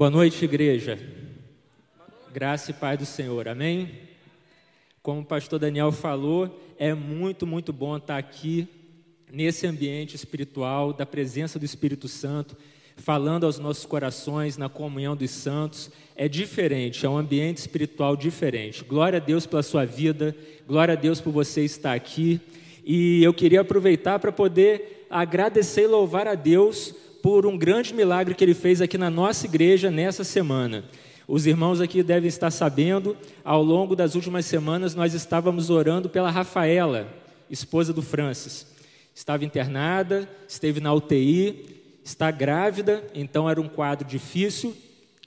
[0.00, 0.98] Boa noite, igreja.
[2.32, 3.90] Graça e paz do Senhor, amém?
[5.02, 8.66] Como o pastor Daniel falou, é muito, muito bom estar aqui
[9.30, 12.56] nesse ambiente espiritual, da presença do Espírito Santo,
[12.96, 15.90] falando aos nossos corações, na comunhão dos santos.
[16.16, 18.82] É diferente, é um ambiente espiritual diferente.
[18.82, 20.34] Glória a Deus pela sua vida,
[20.66, 22.40] glória a Deus por você estar aqui.
[22.82, 28.34] E eu queria aproveitar para poder agradecer e louvar a Deus por um grande milagre
[28.34, 30.84] que Ele fez aqui na nossa igreja nessa semana.
[31.26, 36.30] Os irmãos aqui devem estar sabendo, ao longo das últimas semanas nós estávamos orando pela
[36.30, 37.06] Rafaela,
[37.48, 38.66] esposa do Francis.
[39.14, 41.66] Estava internada, esteve na UTI,
[42.02, 44.76] está grávida, então era um quadro difícil,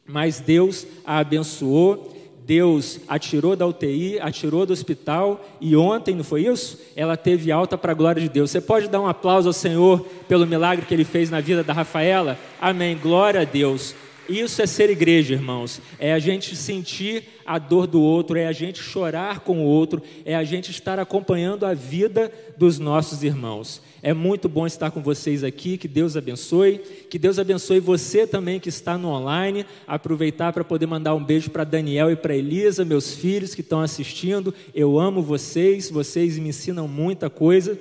[0.06, 2.13] mas Deus a abençoou.
[2.46, 6.80] Deus atirou da UTI, atirou do hospital e ontem, não foi isso?
[6.96, 8.52] Ela teve alta para a glória de Deus.
[8.52, 11.74] Você pode dar um aplauso ao Senhor pelo milagre que ele fez na vida da
[11.74, 12.38] Rafaela?
[12.60, 12.98] Amém.
[12.98, 13.96] Glória a Deus.
[14.28, 15.82] Isso é ser igreja, irmãos.
[16.00, 20.02] É a gente sentir a dor do outro, é a gente chorar com o outro,
[20.24, 23.82] é a gente estar acompanhando a vida dos nossos irmãos.
[24.02, 25.78] É muito bom estar com vocês aqui.
[25.78, 26.80] Que Deus abençoe.
[27.10, 29.66] Que Deus abençoe você também que está no online.
[29.86, 33.82] Aproveitar para poder mandar um beijo para Daniel e para Elisa, meus filhos que estão
[33.82, 34.54] assistindo.
[34.74, 35.90] Eu amo vocês.
[35.90, 37.78] Vocês me ensinam muita coisa.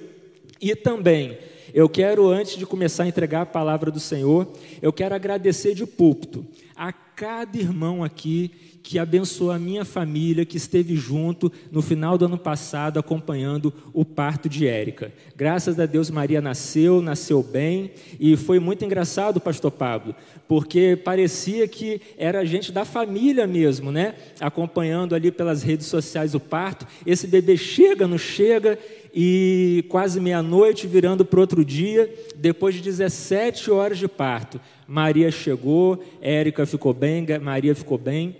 [0.60, 1.38] E também
[1.74, 4.46] eu quero, antes de começar a entregar a palavra do Senhor,
[4.80, 8.50] eu quero agradecer de púlpito a cada irmão aqui
[8.82, 14.04] que abençoou a minha família, que esteve junto no final do ano passado acompanhando o
[14.04, 15.12] parto de Érica.
[15.36, 20.14] Graças a Deus, Maria nasceu, nasceu bem, e foi muito engraçado, Pastor Pablo,
[20.48, 24.16] porque parecia que era gente da família mesmo, né?
[24.40, 26.86] Acompanhando ali pelas redes sociais o parto.
[27.06, 28.78] Esse bebê chega, não chega,
[29.14, 36.02] e quase meia-noite, virando para outro dia, depois de 17 horas de parto, Maria chegou,
[36.20, 38.36] Érica ficou bem, Maria ficou bem.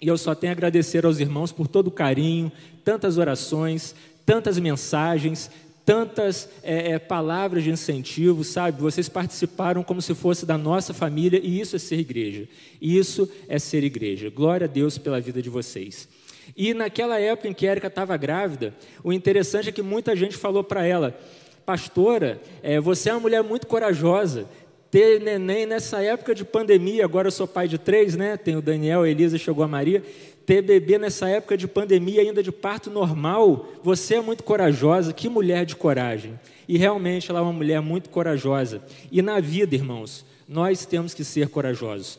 [0.00, 2.52] E eu só tenho a agradecer aos irmãos por todo o carinho,
[2.84, 3.94] tantas orações,
[4.26, 5.50] tantas mensagens,
[5.84, 8.80] tantas é, é, palavras de incentivo, sabe?
[8.80, 12.48] Vocês participaram como se fosse da nossa família e isso é ser igreja.
[12.80, 14.30] Isso é ser igreja.
[14.30, 16.08] Glória a Deus pela vida de vocês.
[16.56, 20.62] E naquela época em que Érica estava grávida, o interessante é que muita gente falou
[20.62, 21.18] para ela:
[21.64, 24.46] Pastora, é, você é uma mulher muito corajosa.
[24.90, 28.36] Ter neném nessa época de pandemia, agora eu sou pai de três, né?
[28.36, 30.02] Tem o Daniel, a Elisa, chegou a Maria.
[30.44, 35.30] Ter bebê nessa época de pandemia, ainda de parto normal, você é muito corajosa, que
[35.30, 36.38] mulher de coragem.
[36.68, 38.82] E realmente ela é uma mulher muito corajosa.
[39.10, 42.18] E na vida, irmãos, nós temos que ser corajosos.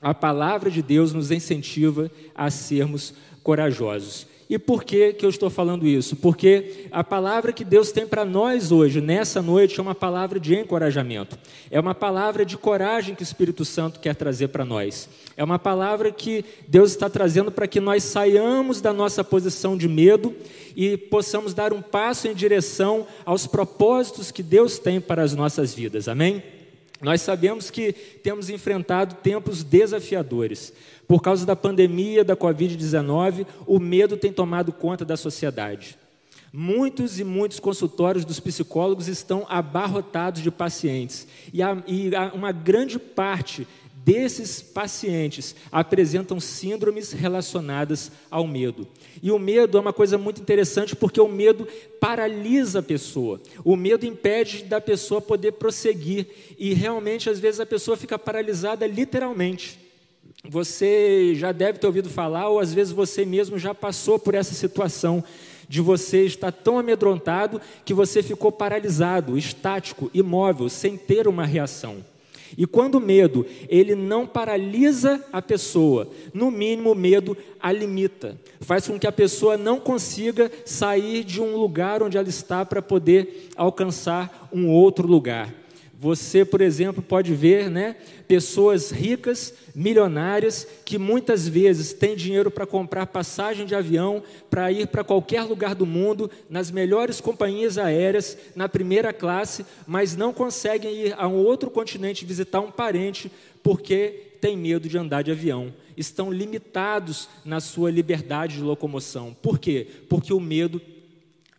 [0.00, 3.20] A palavra de Deus nos incentiva a sermos corajosos.
[4.50, 6.16] E por que, que eu estou falando isso?
[6.16, 10.56] Porque a palavra que Deus tem para nós hoje, nessa noite, é uma palavra de
[10.56, 11.38] encorajamento.
[11.70, 15.08] É uma palavra de coragem que o Espírito Santo quer trazer para nós.
[15.36, 19.86] É uma palavra que Deus está trazendo para que nós saiamos da nossa posição de
[19.86, 20.34] medo
[20.74, 25.72] e possamos dar um passo em direção aos propósitos que Deus tem para as nossas
[25.72, 26.08] vidas.
[26.08, 26.42] Amém?
[27.00, 30.72] Nós sabemos que temos enfrentado tempos desafiadores.
[31.08, 35.98] Por causa da pandemia da Covid-19, o medo tem tomado conta da sociedade.
[36.52, 41.26] Muitos e muitos consultórios dos psicólogos estão abarrotados de pacientes.
[41.52, 43.66] E, a, e a, uma grande parte
[44.04, 48.86] desses pacientes apresentam síndromes relacionadas ao medo.
[49.22, 51.66] E o medo é uma coisa muito interessante porque o medo
[52.00, 53.40] paralisa a pessoa.
[53.64, 56.26] O medo impede da pessoa poder prosseguir
[56.58, 59.78] e realmente às vezes a pessoa fica paralisada literalmente.
[60.48, 64.54] Você já deve ter ouvido falar, ou às vezes você mesmo já passou por essa
[64.54, 65.22] situação
[65.68, 72.02] de você estar tão amedrontado que você ficou paralisado, estático, imóvel, sem ter uma reação.
[72.56, 78.38] E quando o medo, ele não paralisa a pessoa, no mínimo o medo a limita,
[78.60, 82.82] faz com que a pessoa não consiga sair de um lugar onde ela está para
[82.82, 85.54] poder alcançar um outro lugar.
[86.02, 87.94] Você, por exemplo, pode ver né,
[88.26, 94.86] pessoas ricas, milionárias, que muitas vezes têm dinheiro para comprar passagem de avião, para ir
[94.86, 101.08] para qualquer lugar do mundo, nas melhores companhias aéreas, na primeira classe, mas não conseguem
[101.08, 103.30] ir a um outro continente visitar um parente
[103.62, 105.70] porque têm medo de andar de avião.
[105.98, 109.36] Estão limitados na sua liberdade de locomoção.
[109.42, 109.86] Por quê?
[110.08, 110.80] Porque o medo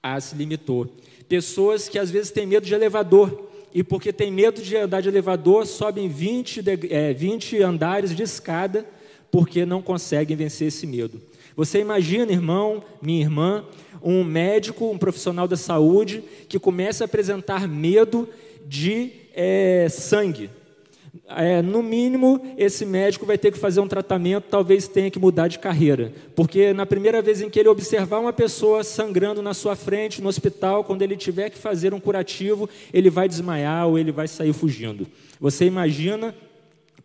[0.01, 0.91] as limitou.
[1.29, 5.09] Pessoas que às vezes têm medo de elevador e porque tem medo de andar de
[5.09, 8.85] elevador, sobem 20, é, 20 andares de escada,
[9.29, 11.21] porque não conseguem vencer esse medo.
[11.55, 13.65] Você imagina, irmão, minha irmã,
[14.01, 18.27] um médico, um profissional da saúde, que começa a apresentar medo
[18.65, 20.49] de é, sangue,
[21.27, 25.47] é, no mínimo, esse médico vai ter que fazer um tratamento, talvez tenha que mudar
[25.47, 26.13] de carreira.
[26.35, 30.29] Porque na primeira vez em que ele observar uma pessoa sangrando na sua frente no
[30.29, 34.53] hospital, quando ele tiver que fazer um curativo, ele vai desmaiar ou ele vai sair
[34.53, 35.05] fugindo.
[35.39, 36.33] Você imagina,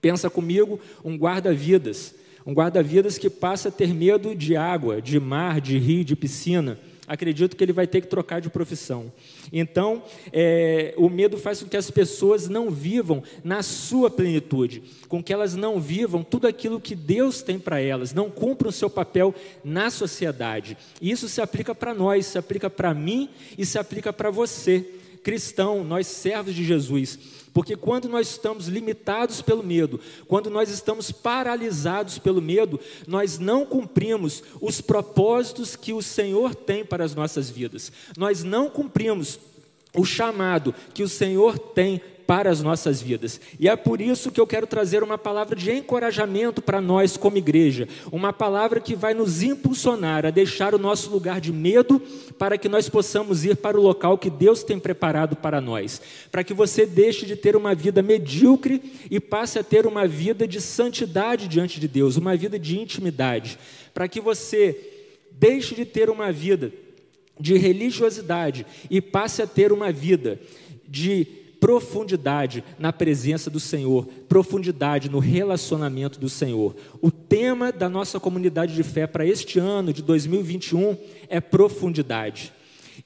[0.01, 2.15] pensa comigo, um guarda-vidas.
[2.47, 6.79] Um guarda-vidas que passa a ter medo de água, de mar, de rio, de piscina
[7.07, 9.13] acredito que ele vai ter que trocar de profissão.
[9.53, 15.23] Então, é, o medo faz com que as pessoas não vivam na sua plenitude, com
[15.23, 18.91] que elas não vivam tudo aquilo que Deus tem para elas, não cumpram o seu
[18.91, 20.77] papel na sociedade.
[21.01, 24.85] E isso se aplica para nós, se aplica para mim e se aplica para você,
[25.23, 27.19] cristão, nós servos de Jesus.
[27.57, 29.99] Porque quando nós estamos limitados pelo medo,
[30.29, 36.85] quando nós estamos paralisados pelo medo, nós não cumprimos os propósitos que o Senhor tem
[36.85, 37.91] para as nossas vidas.
[38.15, 39.41] Nós não cumprimos
[39.95, 43.41] o chamado que o Senhor tem para as nossas vidas.
[43.59, 47.37] E é por isso que eu quero trazer uma palavra de encorajamento para nós como
[47.37, 52.01] igreja, uma palavra que vai nos impulsionar a deixar o nosso lugar de medo
[52.39, 56.43] para que nós possamos ir para o local que Deus tem preparado para nós, para
[56.43, 60.61] que você deixe de ter uma vida medíocre e passe a ter uma vida de
[60.61, 63.59] santidade diante de Deus, uma vida de intimidade,
[63.95, 64.79] para que você
[65.31, 66.73] deixe de ter uma vida
[67.39, 70.41] de religiosidade e passe a ter uma vida
[70.89, 76.75] de profundidade na presença do Senhor, profundidade no relacionamento do Senhor.
[77.01, 80.97] O tema da nossa comunidade de fé para este ano de 2021
[81.29, 82.53] é profundidade.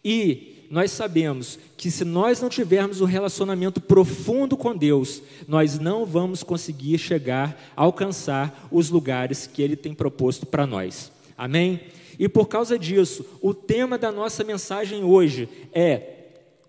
[0.05, 6.07] E nós sabemos que se nós não tivermos um relacionamento profundo com Deus, nós não
[6.07, 11.11] vamos conseguir chegar, alcançar os lugares que Ele tem proposto para nós.
[11.37, 11.81] Amém?
[12.21, 16.19] E por causa disso, o tema da nossa mensagem hoje é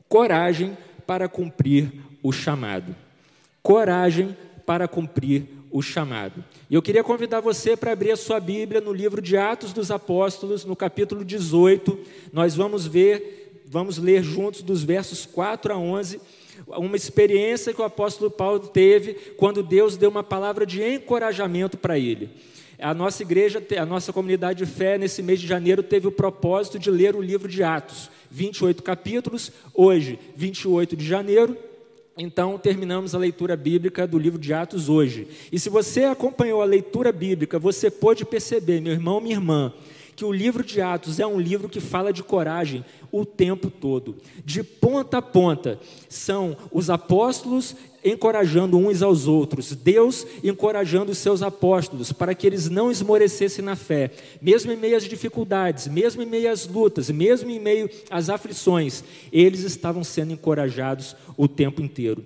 [0.09, 0.75] coragem
[1.11, 1.91] para cumprir
[2.23, 2.95] o chamado.
[3.61, 4.33] Coragem
[4.65, 6.41] para cumprir o chamado.
[6.69, 9.91] E eu queria convidar você para abrir a sua Bíblia no livro de Atos dos
[9.91, 11.99] Apóstolos, no capítulo 18.
[12.31, 16.21] Nós vamos ver, vamos ler juntos dos versos 4 a 11
[16.77, 21.99] uma experiência que o apóstolo Paulo teve quando Deus deu uma palavra de encorajamento para
[21.99, 22.29] ele.
[22.81, 26.79] A nossa igreja, a nossa comunidade de fé, nesse mês de janeiro, teve o propósito
[26.79, 28.09] de ler o livro de Atos.
[28.31, 31.55] 28 capítulos, hoje, 28 de janeiro.
[32.17, 35.27] Então, terminamos a leitura bíblica do livro de Atos hoje.
[35.51, 39.73] E se você acompanhou a leitura bíblica, você pôde perceber, meu irmão, minha irmã,
[40.15, 44.15] que o livro de Atos é um livro que fala de coragem o tempo todo.
[44.45, 45.79] De ponta a ponta,
[46.09, 52.69] são os apóstolos encorajando uns aos outros, Deus encorajando os seus apóstolos para que eles
[52.69, 54.11] não esmorecessem na fé,
[54.41, 59.03] mesmo em meio às dificuldades, mesmo em meio às lutas, mesmo em meio às aflições,
[59.31, 62.25] eles estavam sendo encorajados o tempo inteiro.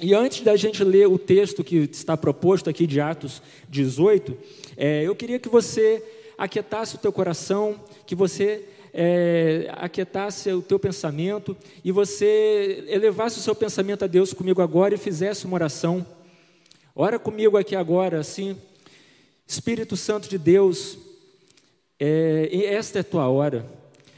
[0.00, 4.36] E antes da gente ler o texto que está proposto aqui de Atos 18,
[4.76, 6.00] é, eu queria que você
[6.38, 8.64] aquietasse o teu coração, que você
[8.94, 14.94] é, aquietasse o teu pensamento e você elevasse o seu pensamento a Deus comigo agora
[14.94, 16.06] e fizesse uma oração.
[16.94, 18.56] Ora comigo aqui agora, assim,
[19.46, 20.98] Espírito Santo de Deus,
[21.98, 23.66] é, esta é a tua hora.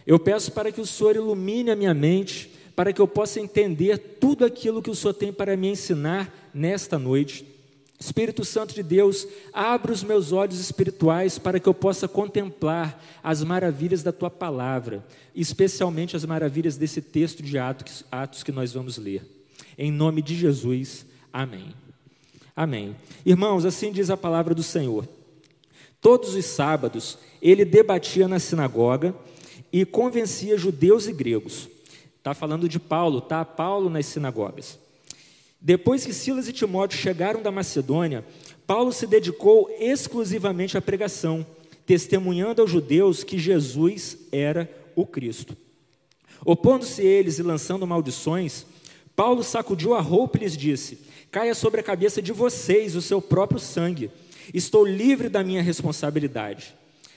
[0.07, 3.99] Eu peço para que o Senhor ilumine a minha mente, para que eu possa entender
[3.99, 7.50] tudo aquilo que o Senhor tem para me ensinar nesta noite.
[8.01, 13.45] Espírito Santo de Deus, abre os meus olhos espirituais para que eu possa contemplar as
[13.45, 15.05] maravilhas da tua palavra,
[15.35, 19.23] especialmente as maravilhas desse texto de Atos, que nós vamos ler.
[19.77, 21.75] Em nome de Jesus, amém.
[22.57, 22.97] Amém.
[23.25, 25.07] Irmãos, assim diz a palavra do Senhor.
[26.01, 29.15] Todos os sábados ele debatia na sinagoga
[29.71, 31.69] e convencia judeus e gregos.
[32.17, 33.45] Está falando de Paulo, tá?
[33.45, 34.79] Paulo nas sinagogas.
[35.61, 38.25] Depois que Silas e Timóteo chegaram da Macedônia,
[38.67, 41.47] Paulo se dedicou exclusivamente à pregação,
[41.85, 45.57] testemunhando aos judeus que Jesus era o Cristo.
[46.45, 48.65] Opondo-se eles e lançando maldições,
[49.15, 51.01] Paulo sacudiu a roupa e lhes disse:
[51.31, 54.11] Caia sobre a cabeça de vocês o seu próprio sangue.
[54.55, 56.75] Estou livre da minha responsabilidade.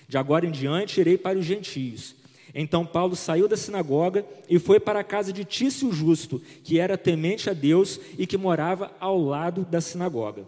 [0.08, 2.16] De agora em diante irei para os gentios
[2.54, 6.98] então Paulo saiu da sinagoga e foi para a casa de Tício Justo, que era
[6.98, 10.48] temente a Deus e que morava ao lado da sinagoga.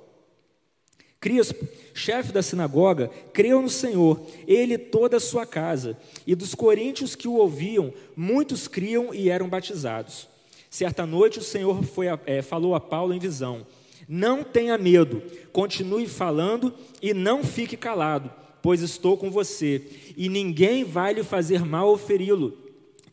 [1.20, 5.98] Crispo, chefe da sinagoga, creu no Senhor, ele e toda a sua casa,
[6.28, 10.28] e dos coríntios que o ouviam, muitos criam e eram batizados.
[10.70, 13.66] Certa noite o Senhor foi, é, falou a Paulo em visão:
[14.08, 16.72] Não tenha medo, continue falando
[17.02, 18.30] e não fique calado
[18.66, 19.80] pois estou com você,
[20.18, 22.58] e ninguém vai lhe fazer mal ou feri-lo,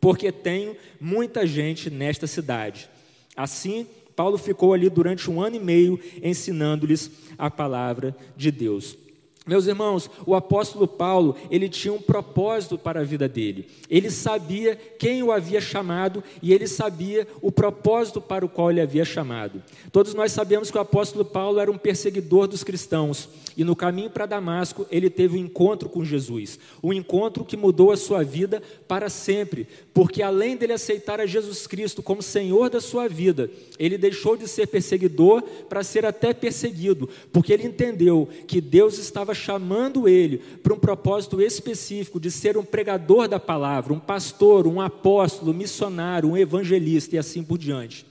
[0.00, 2.88] porque tenho muita gente nesta cidade.
[3.36, 8.96] Assim, Paulo ficou ali durante um ano e meio ensinando-lhes a palavra de Deus.
[9.44, 13.68] Meus irmãos, o apóstolo Paulo, ele tinha um propósito para a vida dele.
[13.90, 18.80] Ele sabia quem o havia chamado e ele sabia o propósito para o qual ele
[18.80, 19.60] havia chamado.
[19.90, 24.10] Todos nós sabemos que o apóstolo Paulo era um perseguidor dos cristãos e no caminho
[24.10, 28.62] para Damasco ele teve um encontro com Jesus, um encontro que mudou a sua vida
[28.86, 33.98] para sempre, porque além dele aceitar a Jesus Cristo como Senhor da sua vida, ele
[33.98, 39.34] deixou de ser perseguidor para ser até perseguido, porque ele entendeu que Deus estava estava
[39.34, 44.80] chamando ele para um propósito específico de ser um pregador da palavra, um pastor, um
[44.80, 48.06] apóstolo, um missionário, um evangelista e assim por diante.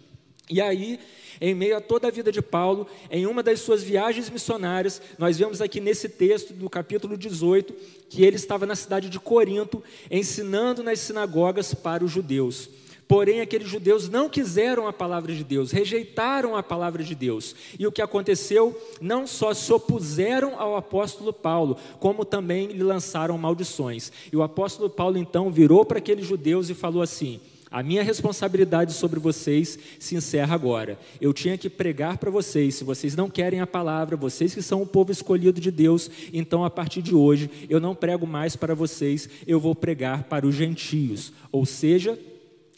[0.50, 1.00] E aí,
[1.40, 5.38] em meio a toda a vida de Paulo, em uma das suas viagens missionárias, nós
[5.38, 7.74] vemos aqui nesse texto, no capítulo 18,
[8.10, 12.70] que ele estava na cidade de Corinto, ensinando nas sinagogas para os judeus.
[13.12, 17.54] Porém, aqueles judeus não quiseram a palavra de Deus, rejeitaram a palavra de Deus.
[17.78, 18.74] E o que aconteceu?
[19.02, 24.14] Não só se opuseram ao apóstolo Paulo, como também lhe lançaram maldições.
[24.32, 28.94] E o apóstolo Paulo então virou para aqueles judeus e falou assim: a minha responsabilidade
[28.94, 30.98] sobre vocês se encerra agora.
[31.20, 32.76] Eu tinha que pregar para vocês.
[32.76, 36.64] Se vocês não querem a palavra, vocês que são o povo escolhido de Deus, então
[36.64, 40.56] a partir de hoje eu não prego mais para vocês, eu vou pregar para os
[40.56, 41.34] gentios.
[41.52, 42.18] Ou seja,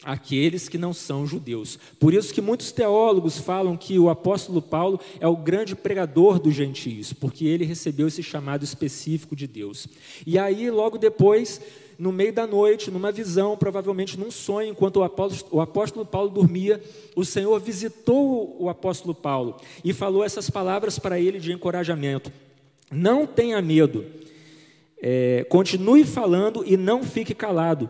[0.04, 1.78] aqueles que não são judeus.
[1.98, 6.54] Por isso que muitos teólogos falam que o apóstolo Paulo é o grande pregador dos
[6.54, 9.88] gentios, porque ele recebeu esse chamado específico de Deus.
[10.26, 11.60] E aí, logo depois,
[11.98, 16.28] no meio da noite, numa visão, provavelmente num sonho, enquanto o apóstolo, o apóstolo Paulo
[16.28, 16.82] dormia,
[17.16, 22.30] o Senhor visitou o apóstolo Paulo e falou essas palavras para ele de encorajamento:
[22.90, 24.04] Não tenha medo,
[25.00, 27.88] é, continue falando e não fique calado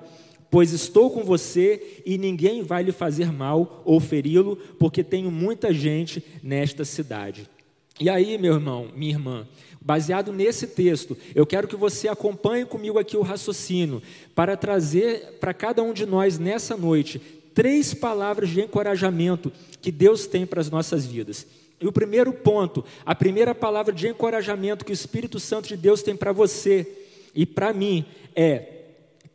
[0.55, 5.75] pois estou com você e ninguém vai lhe fazer mal ou feri-lo, porque tenho muita
[5.75, 7.51] gente nesta cidade.
[7.99, 9.49] E aí, meu irmão, minha irmã,
[9.81, 14.01] baseado nesse texto, eu quero que você acompanhe comigo aqui o raciocínio,
[14.33, 17.21] para trazer para cada um de nós nessa noite
[17.53, 19.51] três palavras de encorajamento
[19.83, 21.49] que Deus tem para as nossas vidas.
[21.81, 26.01] E o primeiro ponto, a primeira palavra de encorajamento que o Espírito Santo de Deus
[26.01, 26.87] tem para você
[27.35, 28.05] e para mim
[28.37, 28.74] é: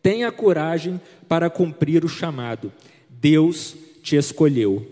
[0.01, 2.71] Tenha coragem para cumprir o chamado.
[3.09, 4.85] Deus te escolheu.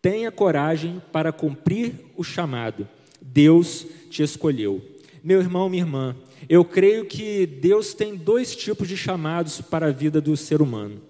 [0.00, 2.88] Tenha coragem para cumprir o chamado.
[3.20, 4.82] Deus te escolheu.
[5.22, 6.16] Meu irmão, minha irmã,
[6.48, 11.00] eu creio que Deus tem dois tipos de chamados para a vida do ser humano: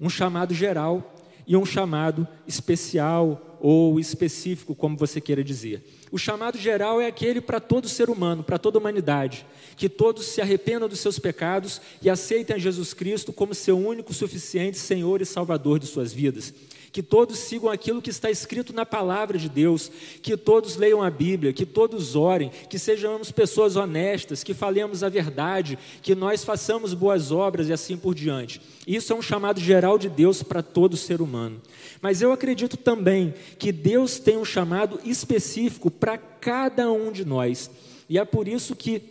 [0.00, 1.14] um chamado geral
[1.46, 5.84] e um chamado especial ou específico, como você queira dizer.
[6.10, 10.40] O chamado geral é aquele para todo ser humano, para toda humanidade, que todos se
[10.40, 15.24] arrependam dos seus pecados e aceitem a Jesus Cristo como seu único, suficiente Senhor e
[15.24, 16.52] Salvador de suas vidas
[16.92, 21.10] que todos sigam aquilo que está escrito na palavra de Deus, que todos leiam a
[21.10, 26.92] Bíblia, que todos orem, que sejamos pessoas honestas, que falemos a verdade, que nós façamos
[26.92, 28.60] boas obras e assim por diante.
[28.86, 31.62] Isso é um chamado geral de Deus para todo ser humano.
[32.02, 37.70] Mas eu acredito também que Deus tem um chamado específico para cada um de nós.
[38.06, 39.02] E é por isso que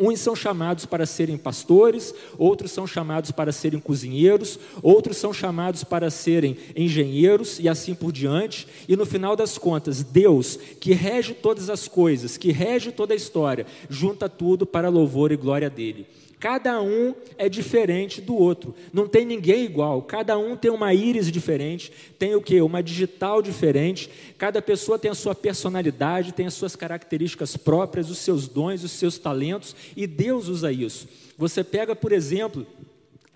[0.00, 5.84] Uns são chamados para serem pastores, outros são chamados para serem cozinheiros, outros são chamados
[5.84, 8.66] para serem engenheiros e assim por diante.
[8.88, 13.16] E no final das contas, Deus, que rege todas as coisas, que rege toda a
[13.16, 16.06] história, junta tudo para louvor e glória dele.
[16.40, 18.74] Cada um é diferente do outro.
[18.94, 20.00] Não tem ninguém igual.
[20.00, 22.62] Cada um tem uma íris diferente, tem o que?
[22.62, 24.10] Uma digital diferente.
[24.38, 28.92] Cada pessoa tem a sua personalidade, tem as suas características próprias, os seus dons, os
[28.92, 31.06] seus talentos, e Deus usa isso.
[31.36, 32.66] Você pega, por exemplo,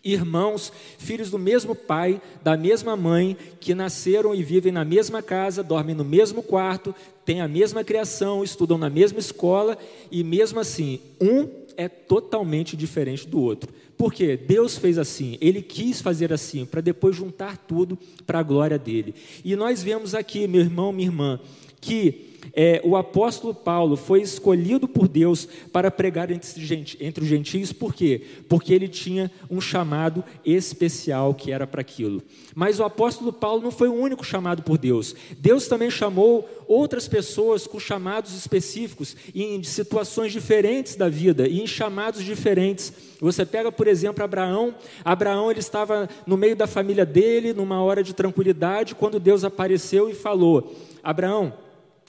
[0.03, 5.63] irmãos, filhos do mesmo pai, da mesma mãe, que nasceram e vivem na mesma casa,
[5.63, 9.77] dormem no mesmo quarto, têm a mesma criação, estudam na mesma escola,
[10.11, 13.73] e mesmo assim, um é totalmente diferente do outro.
[13.97, 18.79] Porque Deus fez assim, Ele quis fazer assim, para depois juntar tudo para a glória
[18.79, 19.15] dele.
[19.45, 21.41] E nós vemos aqui, meu irmão, minha irmã,
[21.81, 27.95] que é, o apóstolo Paulo foi escolhido por Deus para pregar entre, os gentios, por
[27.95, 28.23] quê?
[28.49, 32.23] Porque ele tinha um chamado especial que era para aquilo.
[32.55, 35.15] Mas o apóstolo Paulo não foi o único chamado por Deus.
[35.39, 41.67] Deus também chamou outras pessoas com chamados específicos, em situações diferentes da vida e em
[41.67, 42.93] chamados diferentes.
[43.21, 44.75] Você pega, por exemplo, Abraão.
[45.05, 50.09] Abraão ele estava no meio da família dele, numa hora de tranquilidade, quando Deus apareceu
[50.09, 51.53] e falou: Abraão,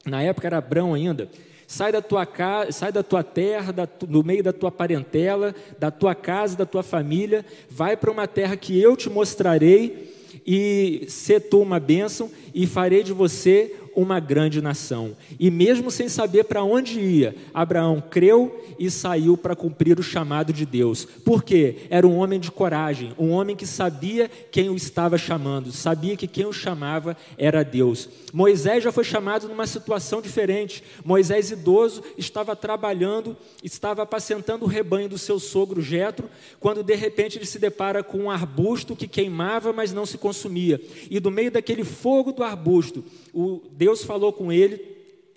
[0.06, 1.30] na época era Abrão ainda,
[1.68, 3.88] sai da tua casa, sai da tua terra, da,
[4.24, 8.80] meio da tua parentela, da tua casa, da tua família, vai para uma terra que
[8.80, 10.14] eu te mostrarei
[10.46, 15.16] e ser tu uma bênção, e farei de você uma grande nação.
[15.40, 20.52] E mesmo sem saber para onde ia, Abraão creu e saiu para cumprir o chamado
[20.52, 21.06] de Deus.
[21.06, 21.88] Por quê?
[21.90, 26.28] Era um homem de coragem, um homem que sabia quem o estava chamando, sabia que
[26.28, 28.10] quem o chamava era Deus.
[28.34, 30.84] Moisés já foi chamado numa situação diferente.
[31.04, 37.38] Moisés, idoso, estava trabalhando, estava apacentando o rebanho do seu sogro Jetro, quando de repente
[37.38, 40.82] ele se depara com um arbusto que queimava, mas não se consumia.
[41.10, 44.82] E do meio daquele fogo do arbusto, o Deus falou com ele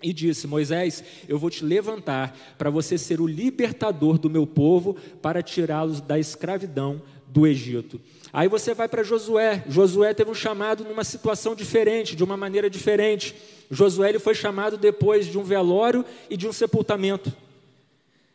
[0.01, 4.97] e disse: Moisés, eu vou te levantar para você ser o libertador do meu povo,
[5.21, 8.01] para tirá-los da escravidão do Egito.
[8.33, 9.63] Aí você vai para Josué.
[9.69, 13.35] Josué teve um chamado numa situação diferente, de uma maneira diferente.
[13.69, 17.31] Josué ele foi chamado depois de um velório e de um sepultamento.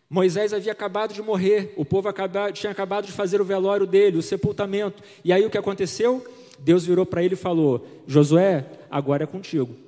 [0.09, 2.09] Moisés havia acabado de morrer, o povo
[2.53, 5.03] tinha acabado de fazer o velório dele, o sepultamento.
[5.25, 6.25] E aí o que aconteceu?
[6.61, 9.83] Deus virou para ele e falou: Josué, agora é contigo.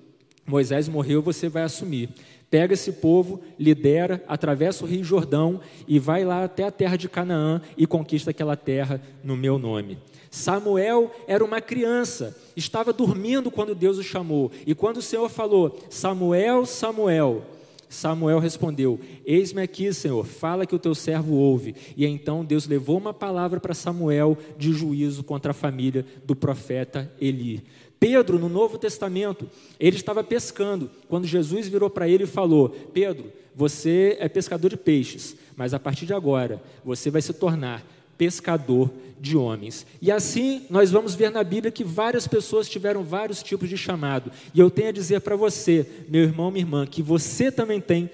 [0.47, 2.09] Moisés morreu, você vai assumir.
[2.49, 7.09] Pega esse povo, lidera, atravessa o Rio Jordão e vai lá até a terra de
[7.09, 9.99] Canaã e conquista aquela terra no meu nome.
[10.31, 14.53] Samuel era uma criança, estava dormindo quando Deus o chamou.
[14.67, 17.43] E quando o Senhor falou: Samuel, Samuel,
[17.89, 21.75] Samuel respondeu: Eis-me aqui, Senhor, fala que o teu servo ouve.
[21.97, 27.11] E então Deus levou uma palavra para Samuel de juízo contra a família do profeta
[27.21, 27.65] Eli.
[27.99, 29.49] Pedro, no Novo Testamento,
[29.81, 34.77] ele estava pescando, quando Jesus virou para ele e falou: Pedro, você é pescador de
[34.77, 37.85] peixes, mas a partir de agora você vai se tornar
[38.19, 39.87] pescador de homens.
[40.01, 44.31] E assim nós vamos ver na Bíblia que várias pessoas tiveram vários tipos de chamado.
[44.55, 48.11] E eu tenho a dizer para você, meu irmão, minha irmã, que você também tem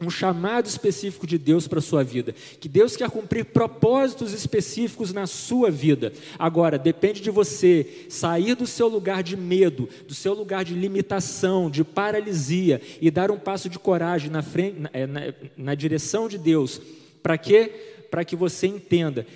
[0.00, 5.12] um chamado específico de Deus para a sua vida, que Deus quer cumprir propósitos específicos
[5.12, 6.12] na sua vida.
[6.38, 11.70] Agora, depende de você sair do seu lugar de medo, do seu lugar de limitação,
[11.70, 16.38] de paralisia e dar um passo de coragem na, frente, na, na, na direção de
[16.38, 16.80] Deus.
[17.22, 18.06] Para quê?
[18.10, 19.26] Para que você entenda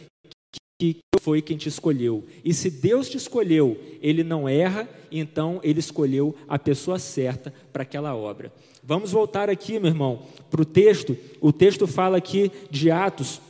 [0.80, 2.24] que foi quem te escolheu.
[2.44, 7.82] E se Deus te escolheu, ele não erra, então ele escolheu a pessoa certa para
[7.82, 8.52] aquela obra.
[8.86, 11.16] Vamos voltar aqui, meu irmão, para o texto.
[11.40, 13.40] O texto fala aqui de Atos,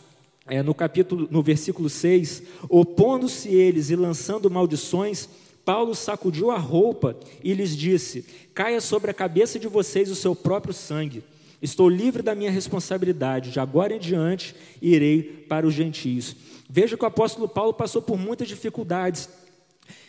[0.47, 5.29] é, no capítulo, no versículo 6, opondo-se eles e lançando maldições,
[5.65, 10.37] Paulo sacudiu a roupa e lhes disse: Caia sobre a cabeça de vocês o seu
[10.37, 11.25] próprio sangue.
[11.61, 16.37] Estou livre da minha responsabilidade, de agora em diante irei para os gentios.
[16.71, 19.29] Veja que o apóstolo Paulo passou por muitas dificuldades,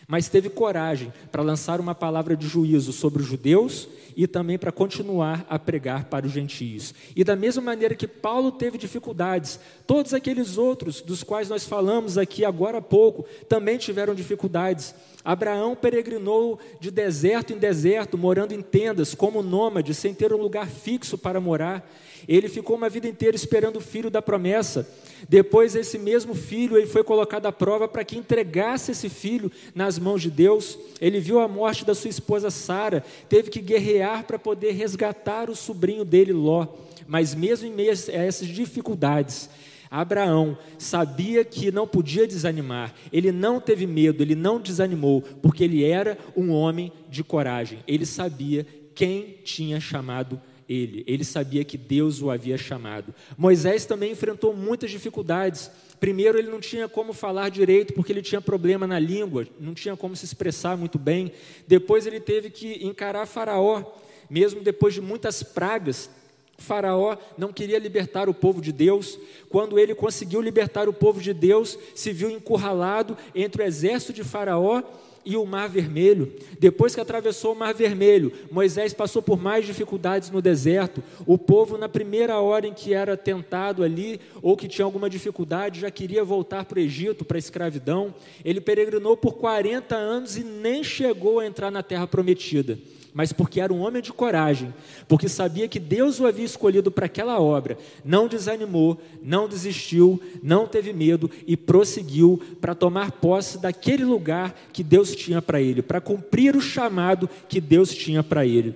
[0.07, 4.71] mas teve coragem para lançar uma palavra de juízo sobre os judeus e também para
[4.71, 6.93] continuar a pregar para os gentios.
[7.15, 12.17] E da mesma maneira que Paulo teve dificuldades, todos aqueles outros dos quais nós falamos
[12.17, 14.95] aqui agora há pouco também tiveram dificuldades.
[15.23, 20.67] Abraão peregrinou de deserto em deserto, morando em tendas, como nômade, sem ter um lugar
[20.67, 21.83] fixo para morar.
[22.27, 24.87] Ele ficou uma vida inteira esperando o filho da promessa.
[25.27, 29.94] Depois, esse mesmo filho ele foi colocado à prova para que entregasse esse filho nas
[29.99, 30.77] mãos de Deus.
[30.99, 35.55] Ele viu a morte da sua esposa Sara, teve que guerrear para poder resgatar o
[35.55, 36.67] sobrinho dele, Ló.
[37.07, 39.49] Mas, mesmo em meio a essas dificuldades,
[39.89, 45.83] Abraão sabia que não podia desanimar, ele não teve medo, ele não desanimou, porque ele
[45.83, 51.03] era um homem de coragem, ele sabia quem tinha chamado ele.
[51.07, 53.13] Ele sabia que Deus o havia chamado.
[53.37, 55.69] Moisés também enfrentou muitas dificuldades.
[55.99, 59.95] Primeiro, ele não tinha como falar direito porque ele tinha problema na língua, não tinha
[59.95, 61.31] como se expressar muito bem.
[61.67, 63.83] Depois, ele teve que encarar Faraó,
[64.29, 66.09] mesmo depois de muitas pragas.
[66.57, 69.19] Faraó não queria libertar o povo de Deus.
[69.49, 74.23] Quando ele conseguiu libertar o povo de Deus, se viu encurralado entre o exército de
[74.23, 74.81] Faraó
[75.25, 76.33] e o Mar Vermelho.
[76.59, 81.03] Depois que atravessou o Mar Vermelho, Moisés passou por mais dificuldades no deserto.
[81.25, 85.81] O povo, na primeira hora em que era tentado ali, ou que tinha alguma dificuldade,
[85.81, 88.13] já queria voltar para o Egito, para a escravidão.
[88.43, 92.77] Ele peregrinou por 40 anos e nem chegou a entrar na terra prometida
[93.15, 94.73] mas porque era um homem de coragem,
[95.07, 100.67] porque sabia que Deus o havia escolhido para aquela obra, não desanimou, não desistiu, não
[100.67, 106.01] teve medo e prosseguiu para tomar posse daquele lugar que Deus tinha para ele, para
[106.01, 108.75] cumprir o chamado que Deus tinha para ele.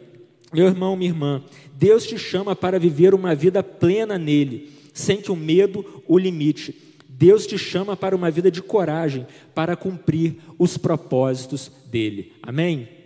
[0.54, 1.44] Meu irmão, minha irmã,
[1.76, 6.74] Deus te chama para viver uma vida plena nele, sem que o medo o limite.
[7.10, 12.32] Deus te chama para uma vida de coragem, para cumprir os propósitos dele.
[12.42, 12.99] Amém?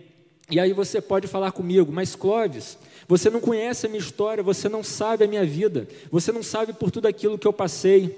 [0.50, 2.76] E aí você pode falar comigo, mas Clóvis,
[3.08, 6.72] você não conhece a minha história, você não sabe a minha vida, você não sabe
[6.72, 8.14] por tudo aquilo que eu passei.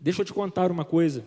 [0.00, 1.24] Deixa eu te contar uma coisa.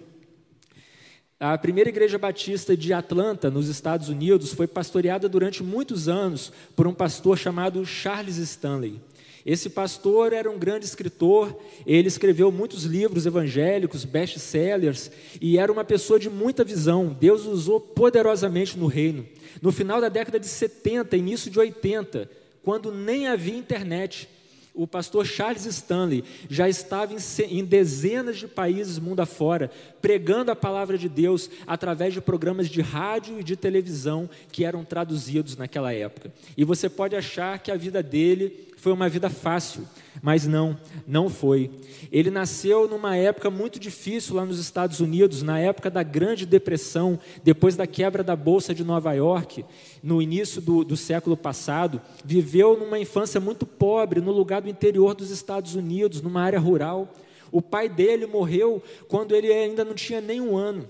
[1.40, 6.88] A primeira igreja batista de Atlanta, nos Estados Unidos, foi pastoreada durante muitos anos por
[6.88, 9.02] um pastor chamado Charles Stanley.
[9.46, 11.56] Esse pastor era um grande escritor,
[11.86, 17.16] ele escreveu muitos livros evangélicos, best-sellers, e era uma pessoa de muita visão.
[17.20, 19.24] Deus usou poderosamente no reino.
[19.62, 22.28] No final da década de 70, início de 80,
[22.64, 24.28] quando nem havia internet,
[24.76, 30.98] o pastor Charles Stanley já estava em, dezenas de países mundo afora, pregando a palavra
[30.98, 36.34] de Deus através de programas de rádio e de televisão que eram traduzidos naquela época.
[36.58, 39.82] E você pode achar que a vida dele foi uma vida fácil,
[40.22, 41.72] mas não, não foi.
[42.12, 47.20] Ele nasceu numa época muito difícil lá nos Estados Unidos, na época da Grande Depressão,
[47.44, 49.66] depois da quebra da Bolsa de Nova York,
[50.04, 52.00] no início do, do século passado.
[52.24, 57.12] Viveu numa infância muito pobre, no lugar do interior dos Estados Unidos, numa área rural.
[57.52, 60.88] O pai dele morreu quando ele ainda não tinha nem um ano.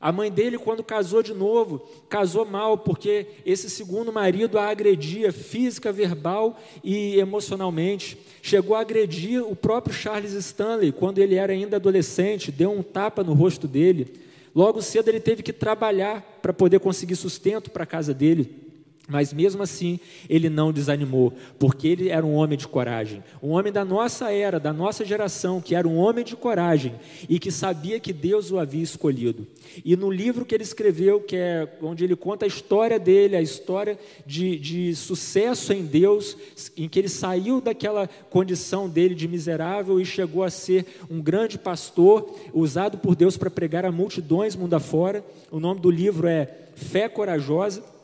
[0.00, 5.32] A mãe dele, quando casou de novo, casou mal, porque esse segundo marido a agredia
[5.32, 8.16] física, verbal e emocionalmente.
[8.40, 13.24] Chegou a agredir o próprio Charles Stanley, quando ele era ainda adolescente, deu um tapa
[13.24, 14.12] no rosto dele.
[14.54, 18.67] Logo cedo ele teve que trabalhar para poder conseguir sustento para a casa dele.
[19.08, 23.72] Mas mesmo assim, ele não desanimou, porque ele era um homem de coragem, um homem
[23.72, 26.94] da nossa era, da nossa geração, que era um homem de coragem
[27.26, 29.46] e que sabia que Deus o havia escolhido.
[29.82, 33.40] E no livro que ele escreveu, que é onde ele conta a história dele, a
[33.40, 36.36] história de, de sucesso em Deus,
[36.76, 41.56] em que ele saiu daquela condição dele de miserável e chegou a ser um grande
[41.56, 45.24] pastor, usado por Deus para pregar a multidões mundo afora.
[45.50, 47.96] O nome do livro é Fé Corajosa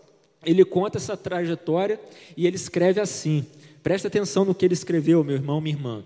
[0.44, 2.00] ele conta essa trajetória
[2.36, 3.46] e ele escreve assim.
[3.82, 6.04] Presta atenção no que ele escreveu, meu irmão, minha irmã.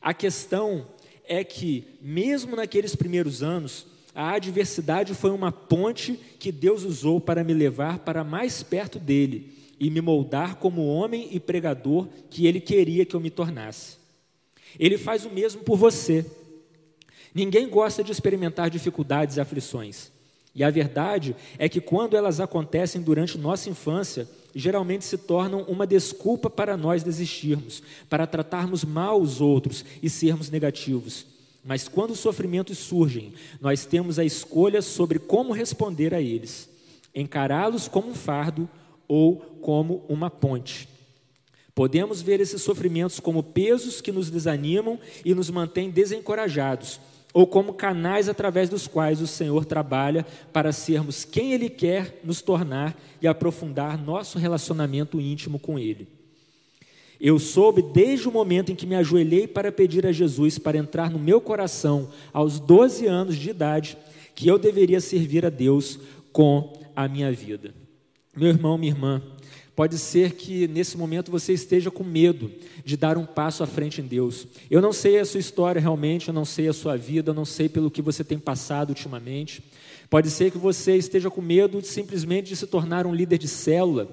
[0.00, 0.86] A questão
[1.24, 7.44] é que, mesmo naqueles primeiros anos, a adversidade foi uma ponte que Deus usou para
[7.44, 12.60] me levar para mais perto dele e me moldar como homem e pregador que ele
[12.60, 13.96] queria que eu me tornasse.
[14.78, 16.26] Ele faz o mesmo por você.
[17.34, 20.10] Ninguém gosta de experimentar dificuldades e aflições.
[20.54, 25.86] E a verdade é que quando elas acontecem durante nossa infância, geralmente se tornam uma
[25.86, 31.26] desculpa para nós desistirmos, para tratarmos mal os outros e sermos negativos.
[31.64, 36.68] Mas quando os sofrimentos surgem, nós temos a escolha sobre como responder a eles:
[37.14, 38.68] encará-los como um fardo
[39.06, 40.88] ou como uma ponte.
[41.74, 47.00] Podemos ver esses sofrimentos como pesos que nos desanimam e nos mantêm desencorajados,
[47.32, 52.42] ou como canais através dos quais o Senhor trabalha para sermos quem Ele quer nos
[52.42, 56.08] tornar e aprofundar nosso relacionamento íntimo com Ele.
[57.20, 61.10] Eu soube desde o momento em que me ajoelhei para pedir a Jesus para entrar
[61.10, 63.98] no meu coração, aos 12 anos de idade,
[64.34, 65.98] que eu deveria servir a Deus
[66.32, 67.74] com a minha vida.
[68.34, 69.22] Meu irmão, minha irmã,
[69.80, 72.52] Pode ser que nesse momento você esteja com medo
[72.84, 74.46] de dar um passo à frente em Deus.
[74.70, 77.46] Eu não sei a sua história realmente, eu não sei a sua vida, eu não
[77.46, 79.64] sei pelo que você tem passado ultimamente.
[80.10, 83.48] Pode ser que você esteja com medo de, simplesmente de se tornar um líder de
[83.48, 84.06] célula,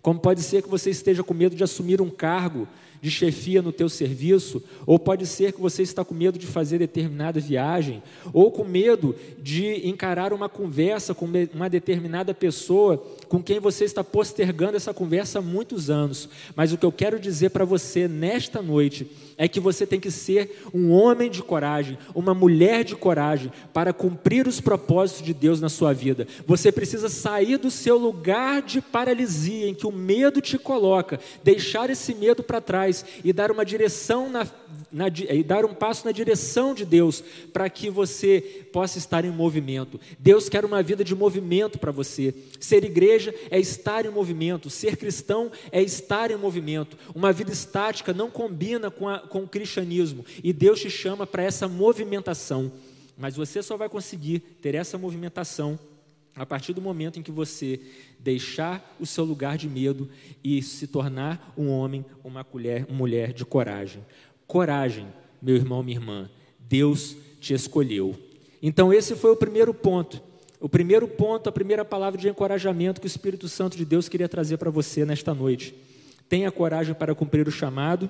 [0.00, 2.68] como pode ser que você esteja com medo de assumir um cargo
[3.00, 6.78] de chefia no teu serviço, ou pode ser que você está com medo de fazer
[6.78, 13.60] determinada viagem, ou com medo de encarar uma conversa com uma determinada pessoa com quem
[13.60, 16.28] você está postergando essa conversa há muitos anos.
[16.54, 20.10] Mas o que eu quero dizer para você nesta noite é que você tem que
[20.10, 25.60] ser um homem de coragem, uma mulher de coragem para cumprir os propósitos de Deus
[25.60, 26.26] na sua vida.
[26.46, 31.88] Você precisa sair do seu lugar de paralisia em que o medo te coloca, deixar
[31.88, 32.89] esse medo para trás
[33.24, 34.46] e dar uma direção na,
[34.90, 37.22] na, e dar um passo na direção de Deus
[37.52, 38.40] para que você
[38.72, 40.00] possa estar em movimento.
[40.18, 42.34] Deus quer uma vida de movimento para você.
[42.58, 46.96] Ser igreja é estar em movimento, ser cristão é estar em movimento.
[47.14, 51.42] Uma vida estática não combina com, a, com o cristianismo e Deus te chama para
[51.42, 52.72] essa movimentação.
[53.16, 55.78] Mas você só vai conseguir ter essa movimentação
[56.34, 57.80] a partir do momento em que você
[58.18, 60.08] deixar o seu lugar de medo
[60.42, 64.04] e se tornar um homem, uma mulher, uma mulher de coragem.
[64.46, 65.06] Coragem,
[65.40, 68.18] meu irmão, minha irmã, Deus te escolheu.
[68.62, 70.22] Então, esse foi o primeiro ponto.
[70.60, 74.28] O primeiro ponto, a primeira palavra de encorajamento que o Espírito Santo de Deus queria
[74.28, 75.74] trazer para você nesta noite.
[76.28, 78.08] Tenha coragem para cumprir o chamado,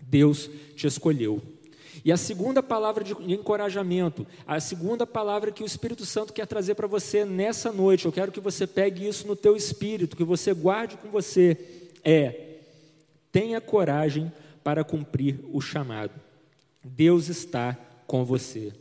[0.00, 1.42] Deus te escolheu.
[2.04, 6.74] E a segunda palavra de encorajamento, a segunda palavra que o Espírito Santo quer trazer
[6.74, 10.52] para você nessa noite, eu quero que você pegue isso no teu espírito, que você
[10.52, 11.56] guarde com você,
[12.02, 12.58] é:
[13.30, 14.32] tenha coragem
[14.64, 16.12] para cumprir o chamado.
[16.82, 18.72] Deus está com você.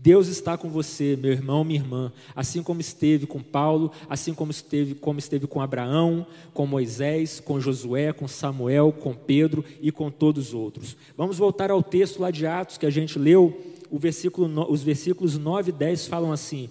[0.00, 4.52] Deus está com você, meu irmão, minha irmã, assim como esteve com Paulo, assim como
[4.52, 10.08] esteve, como esteve com Abraão, com Moisés, com Josué, com Samuel, com Pedro e com
[10.08, 10.96] todos os outros.
[11.16, 15.70] Vamos voltar ao texto lá de Atos que a gente leu, versículo, os versículos 9
[15.70, 16.70] e 10 falam assim: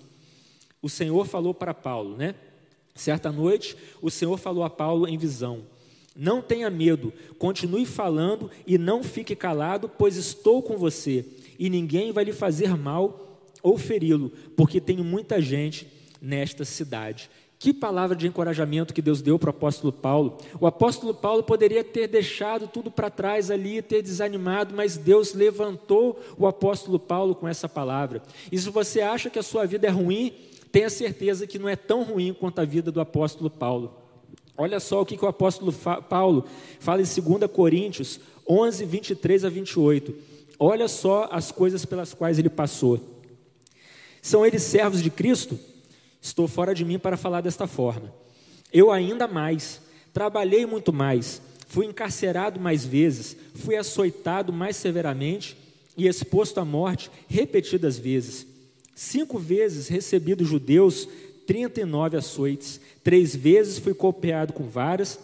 [0.82, 2.34] O Senhor falou para Paulo, né?
[2.96, 5.64] Certa noite, o Senhor falou a Paulo em visão:
[6.16, 11.26] Não tenha medo, continue falando e não fique calado, pois estou com você
[11.58, 15.88] e ninguém vai lhe fazer mal ou feri-lo, porque tenho muita gente
[16.22, 17.30] nesta cidade.
[17.60, 20.38] Que palavra de encorajamento que Deus deu para o apóstolo Paulo.
[20.60, 26.22] O apóstolo Paulo poderia ter deixado tudo para trás ali, ter desanimado, mas Deus levantou
[26.38, 28.22] o apóstolo Paulo com essa palavra.
[28.52, 30.34] E se você acha que a sua vida é ruim,
[30.72, 33.92] tenha certeza que não é tão ruim quanto a vida do apóstolo Paulo.
[34.56, 35.74] Olha só o que, que o apóstolo
[36.08, 36.46] Paulo
[36.80, 40.27] fala em 2 Coríntios 11, 23 a 28.
[40.60, 43.00] Olha só as coisas pelas quais ele passou.
[44.22, 45.60] São eles servos de Cristo?
[46.22, 48.14] Estou fora de mim para falar desta forma.
[48.74, 49.82] Eu ainda mais,
[50.14, 55.56] trabalhei muito mais, fui encarcerado mais vezes, fui açoitado mais severamente
[55.96, 58.46] e exposto à morte repetidas vezes.
[58.96, 61.08] Cinco vezes recebi dos judeus
[61.46, 65.20] 39 açoites, três vezes fui golpeado com varas,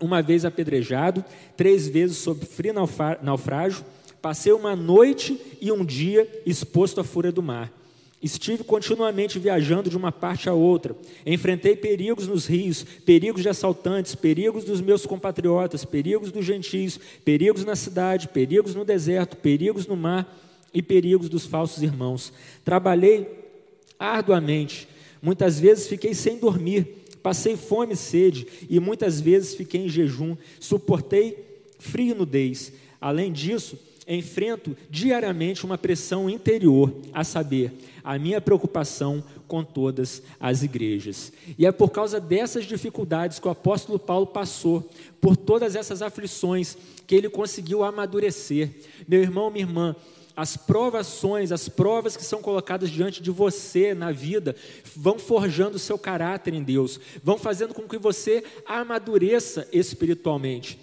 [0.00, 1.24] uma vez apedrejado,
[1.56, 3.84] três vezes sofri naufrágio,
[4.20, 7.72] Passei uma noite e um dia exposto à fúria do mar.
[8.20, 10.96] Estive continuamente viajando de uma parte a outra.
[11.24, 17.64] Enfrentei perigos nos rios, perigos de assaltantes, perigos dos meus compatriotas, perigos dos gentios, perigos
[17.64, 20.36] na cidade, perigos no deserto, perigos no mar
[20.74, 22.32] e perigos dos falsos irmãos.
[22.64, 23.28] Trabalhei
[23.96, 24.88] arduamente.
[25.22, 27.06] Muitas vezes fiquei sem dormir.
[27.22, 30.36] Passei fome e sede e muitas vezes fiquei em jejum.
[30.58, 31.38] Suportei
[31.78, 32.72] frio e nudez.
[33.00, 33.78] Além disso,
[34.16, 41.32] enfrento diariamente uma pressão interior, a saber, a minha preocupação com todas as igrejas.
[41.58, 44.88] E é por causa dessas dificuldades que o apóstolo Paulo passou,
[45.20, 48.70] por todas essas aflições, que ele conseguiu amadurecer.
[49.06, 49.96] Meu irmão, minha irmã,
[50.38, 54.54] as provações, as provas que são colocadas diante de você na vida,
[54.94, 60.78] vão forjando o seu caráter em Deus, vão fazendo com que você amadureça espiritualmente.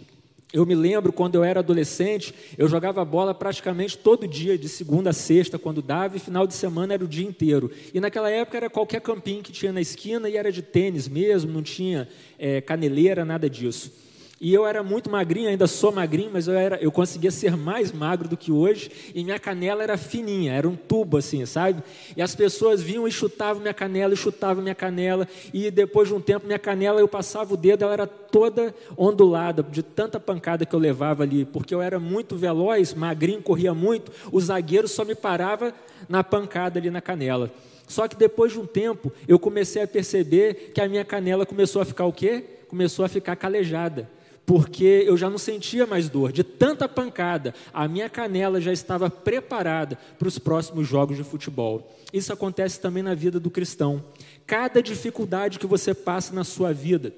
[0.56, 5.10] Eu me lembro quando eu era adolescente, eu jogava bola praticamente todo dia, de segunda
[5.10, 7.70] a sexta, quando dava, e final de semana era o dia inteiro.
[7.94, 11.52] E naquela época era qualquer campinho que tinha na esquina e era de tênis mesmo,
[11.52, 12.08] não tinha
[12.40, 13.92] é, caneleira, nada disso.
[14.40, 17.94] E eu era muito magrinho, ainda sou magrinho, mas eu, era, eu conseguia ser mais
[17.94, 21.82] magro do que hoje, e minha canela era fininha, era um tubo assim, sabe?
[22.18, 26.14] E as pessoas vinham e chutavam minha canela, e chutavam minha canela, e depois de
[26.14, 30.66] um tempo minha canela, eu passava o dedo, ela era toda ondulada, de tanta pancada
[30.66, 35.06] que eu levava ali, porque eu era muito veloz, magrinho, corria muito, o zagueiro só
[35.06, 35.74] me parava
[36.10, 37.50] na pancada ali na canela.
[37.88, 41.82] Só que depois de um tempo, eu comecei a perceber que a minha canela começou
[41.82, 42.44] a ficar o quê?
[42.68, 44.15] Começou a ficar calejada
[44.46, 49.10] porque eu já não sentia mais dor, de tanta pancada, a minha canela já estava
[49.10, 51.96] preparada para os próximos jogos de futebol.
[52.14, 54.04] Isso acontece também na vida do cristão.
[54.46, 57.12] Cada dificuldade que você passa na sua vida,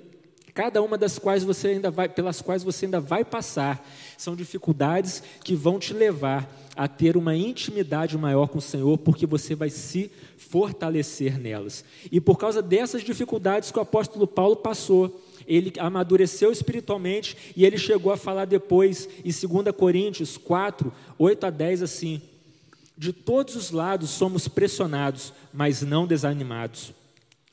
[0.54, 3.86] cada uma das quais você ainda vai, pelas quais você ainda vai passar,
[4.18, 9.26] são dificuldades que vão te levar a ter uma intimidade maior com o Senhor, porque
[9.26, 11.84] você vai se fortalecer nelas.
[12.12, 17.78] E por causa dessas dificuldades que o apóstolo Paulo passou, ele amadureceu espiritualmente e ele
[17.78, 22.22] chegou a falar depois, em 2 Coríntios 4, 8 a 10, assim:
[22.98, 26.92] De todos os lados somos pressionados, mas não desanimados.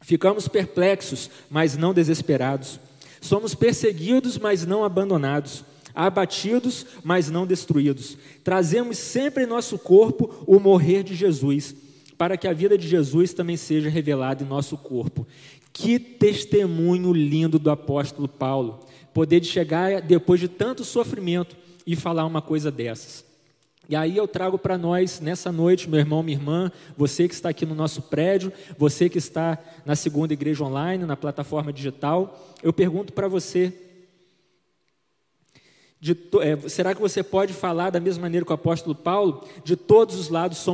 [0.03, 2.81] Ficamos perplexos, mas não desesperados.
[3.21, 5.65] Somos perseguidos, mas não abandonados.
[5.95, 8.19] Abatidos, mas não destruídos.
[8.43, 11.75] Trazemos sempre em nosso corpo o morrer de Jesus,
[12.19, 15.27] para que a vida de Jesus também seja revelada em nosso corpo.
[15.75, 18.79] Que testemunho lindo do apóstolo Paulo,
[19.13, 23.25] poder de chegar depois de tanto sofrimento e falar uma coisa dessas.
[23.89, 27.49] E aí eu trago para nós nessa noite, meu irmão, minha irmã, você que está
[27.49, 32.73] aqui no nosso prédio, você que está na segunda igreja online, na plataforma digital, eu
[32.73, 33.75] pergunto para você:
[36.01, 39.45] de, é, será que você pode falar da mesma maneira que o apóstolo Paulo?
[39.65, 40.65] De todos os lados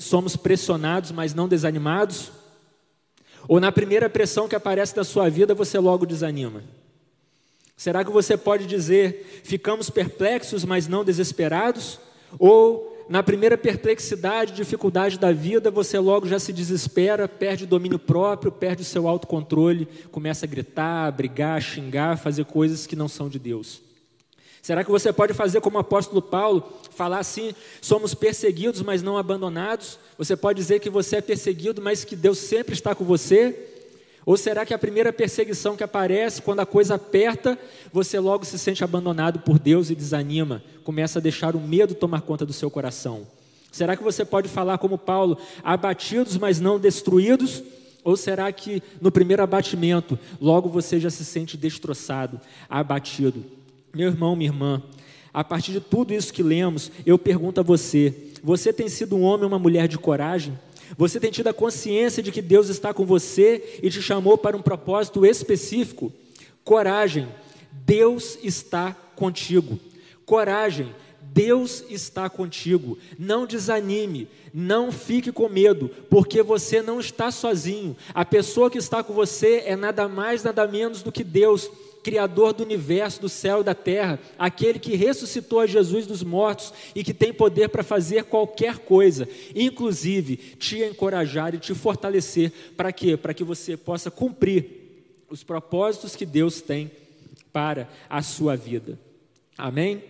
[0.00, 2.32] somos pressionados, mas não desanimados?
[3.48, 6.62] Ou na primeira pressão que aparece na sua vida, você logo desanima?
[7.74, 11.98] Será que você pode dizer, ficamos perplexos, mas não desesperados?
[12.38, 17.98] Ou na primeira perplexidade, dificuldade da vida, você logo já se desespera, perde o domínio
[17.98, 22.94] próprio, perde o seu autocontrole, começa a gritar, a brigar, a xingar, fazer coisas que
[22.94, 23.87] não são de Deus?
[24.62, 29.16] Será que você pode fazer como o apóstolo Paulo, falar assim: somos perseguidos, mas não
[29.16, 29.98] abandonados?
[30.16, 33.68] Você pode dizer que você é perseguido, mas que Deus sempre está com você?
[34.26, 37.58] Ou será que a primeira perseguição que aparece, quando a coisa aperta,
[37.90, 42.20] você logo se sente abandonado por Deus e desanima, começa a deixar o medo tomar
[42.20, 43.26] conta do seu coração?
[43.72, 47.62] Será que você pode falar como Paulo, abatidos, mas não destruídos?
[48.04, 53.57] Ou será que no primeiro abatimento, logo você já se sente destroçado, abatido?
[53.98, 54.80] Meu irmão, minha irmã,
[55.34, 59.22] a partir de tudo isso que lemos, eu pergunto a você: você tem sido um
[59.22, 60.56] homem ou uma mulher de coragem?
[60.96, 64.56] Você tem tido a consciência de que Deus está com você e te chamou para
[64.56, 66.12] um propósito específico?
[66.62, 67.26] Coragem,
[67.72, 69.80] Deus está contigo.
[70.24, 72.96] Coragem, Deus está contigo.
[73.18, 77.96] Não desanime, não fique com medo, porque você não está sozinho.
[78.14, 81.68] A pessoa que está com você é nada mais, nada menos do que Deus.
[82.08, 86.72] Criador do universo, do céu e da terra, aquele que ressuscitou a Jesus dos mortos
[86.94, 92.90] e que tem poder para fazer qualquer coisa, inclusive te encorajar e te fortalecer, para
[92.92, 93.14] quê?
[93.14, 94.64] Para que você possa cumprir
[95.28, 96.90] os propósitos que Deus tem
[97.52, 98.98] para a sua vida.
[99.58, 100.02] Amém?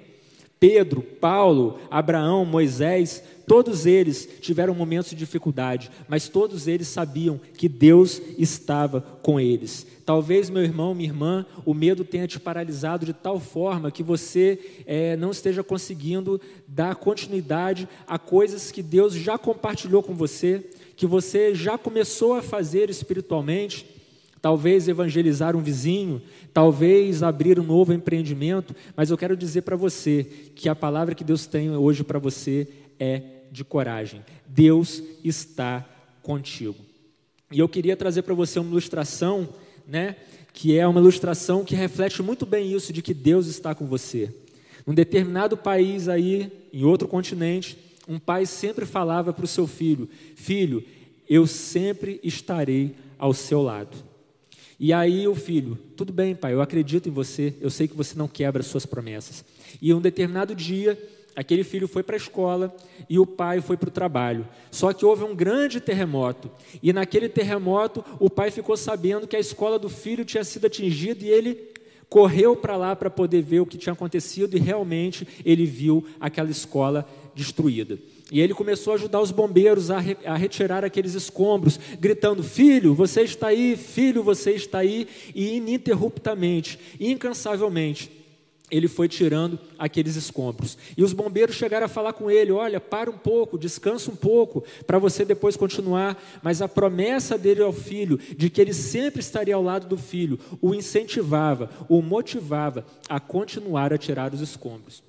[0.60, 7.68] Pedro, Paulo, Abraão, Moisés, todos eles tiveram momentos de dificuldade, mas todos eles sabiam que
[7.68, 9.86] Deus estava com eles.
[10.04, 14.58] Talvez, meu irmão, minha irmã, o medo tenha te paralisado de tal forma que você
[14.86, 20.64] é, não esteja conseguindo dar continuidade a coisas que Deus já compartilhou com você,
[20.96, 23.97] que você já começou a fazer espiritualmente
[24.40, 26.22] talvez evangelizar um vizinho,
[26.52, 30.24] talvez abrir um novo empreendimento, mas eu quero dizer para você
[30.54, 34.24] que a palavra que Deus tem hoje para você é de coragem.
[34.46, 35.86] Deus está
[36.22, 36.76] contigo.
[37.50, 39.48] E eu queria trazer para você uma ilustração,
[39.86, 40.16] né,
[40.52, 44.32] que é uma ilustração que reflete muito bem isso de que Deus está com você.
[44.86, 50.08] Num determinado país aí, em outro continente, um pai sempre falava para o seu filho:
[50.34, 50.82] Filho,
[51.28, 54.07] eu sempre estarei ao seu lado.
[54.80, 58.16] E aí o filho, tudo bem, pai, eu acredito em você, eu sei que você
[58.16, 59.44] não quebra suas promessas.
[59.82, 60.96] E um determinado dia,
[61.34, 62.74] aquele filho foi para a escola
[63.10, 64.46] e o pai foi para o trabalho.
[64.70, 66.48] Só que houve um grande terremoto.
[66.80, 71.24] E naquele terremoto, o pai ficou sabendo que a escola do filho tinha sido atingida
[71.24, 71.72] e ele
[72.08, 76.50] correu para lá para poder ver o que tinha acontecido e realmente ele viu aquela
[76.50, 77.98] escola destruída.
[78.30, 82.94] E ele começou a ajudar os bombeiros a, re, a, retirar aqueles escombros, gritando: Filho,
[82.94, 85.08] você está aí, filho, você está aí.
[85.34, 88.10] E ininterruptamente, incansavelmente,
[88.70, 90.76] ele foi tirando aqueles escombros.
[90.94, 94.62] E os bombeiros chegaram a falar com ele: Olha, para um pouco, descansa um pouco,
[94.86, 96.22] para você depois continuar.
[96.42, 100.38] Mas a promessa dele ao filho, de que ele sempre estaria ao lado do filho,
[100.60, 105.02] o incentivava, o motivava a continuar a tirar os escombros.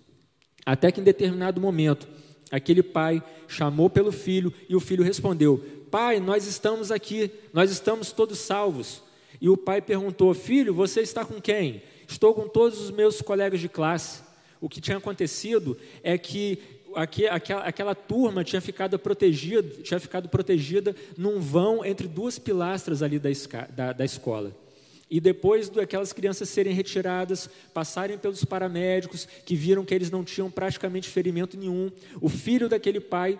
[0.66, 2.08] Até que em determinado momento,
[2.52, 8.12] Aquele pai chamou pelo filho e o filho respondeu: Pai, nós estamos aqui, nós estamos
[8.12, 9.04] todos salvos.
[9.40, 11.82] E o pai perguntou: Filho, você está com quem?
[12.08, 14.22] Estou com todos os meus colegas de classe.
[14.60, 16.60] O que tinha acontecido é que
[16.96, 23.20] aquela, aquela turma tinha ficado protegida, tinha ficado protegida num vão entre duas pilastras ali
[23.20, 23.30] da,
[23.70, 24.56] da, da escola.
[25.10, 30.52] E depois daquelas crianças serem retiradas, passarem pelos paramédicos, que viram que eles não tinham
[30.52, 31.92] praticamente ferimento nenhum,
[32.22, 33.40] o filho daquele pai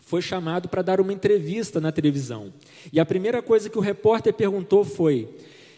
[0.00, 2.52] foi chamado para dar uma entrevista na televisão.
[2.92, 5.28] E a primeira coisa que o repórter perguntou foi: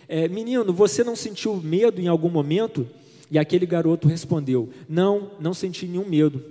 [0.08, 2.86] é, Menino, você não sentiu medo em algum momento?
[3.30, 6.42] E aquele garoto respondeu: Não, não senti nenhum medo.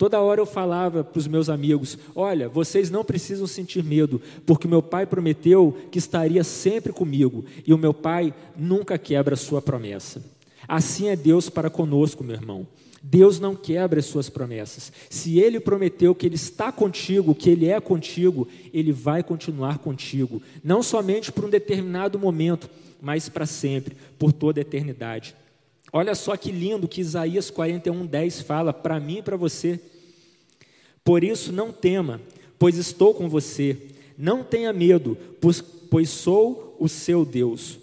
[0.00, 4.66] Toda hora eu falava para os meus amigos: olha, vocês não precisam sentir medo, porque
[4.66, 9.60] meu pai prometeu que estaria sempre comigo, e o meu pai nunca quebra a sua
[9.60, 10.24] promessa.
[10.66, 12.66] Assim é Deus para conosco, meu irmão.
[13.02, 14.90] Deus não quebra as suas promessas.
[15.10, 20.40] Se Ele prometeu que Ele está contigo, que Ele é contigo, Ele vai continuar contigo,
[20.64, 22.70] não somente por um determinado momento,
[23.02, 25.36] mas para sempre, por toda a eternidade.
[25.92, 29.78] Olha só que lindo que Isaías 41, 10 fala para mim e para você.
[31.04, 32.20] Por isso não tema,
[32.58, 33.76] pois estou com você.
[34.16, 37.78] Não tenha medo, pois, pois sou o seu Deus.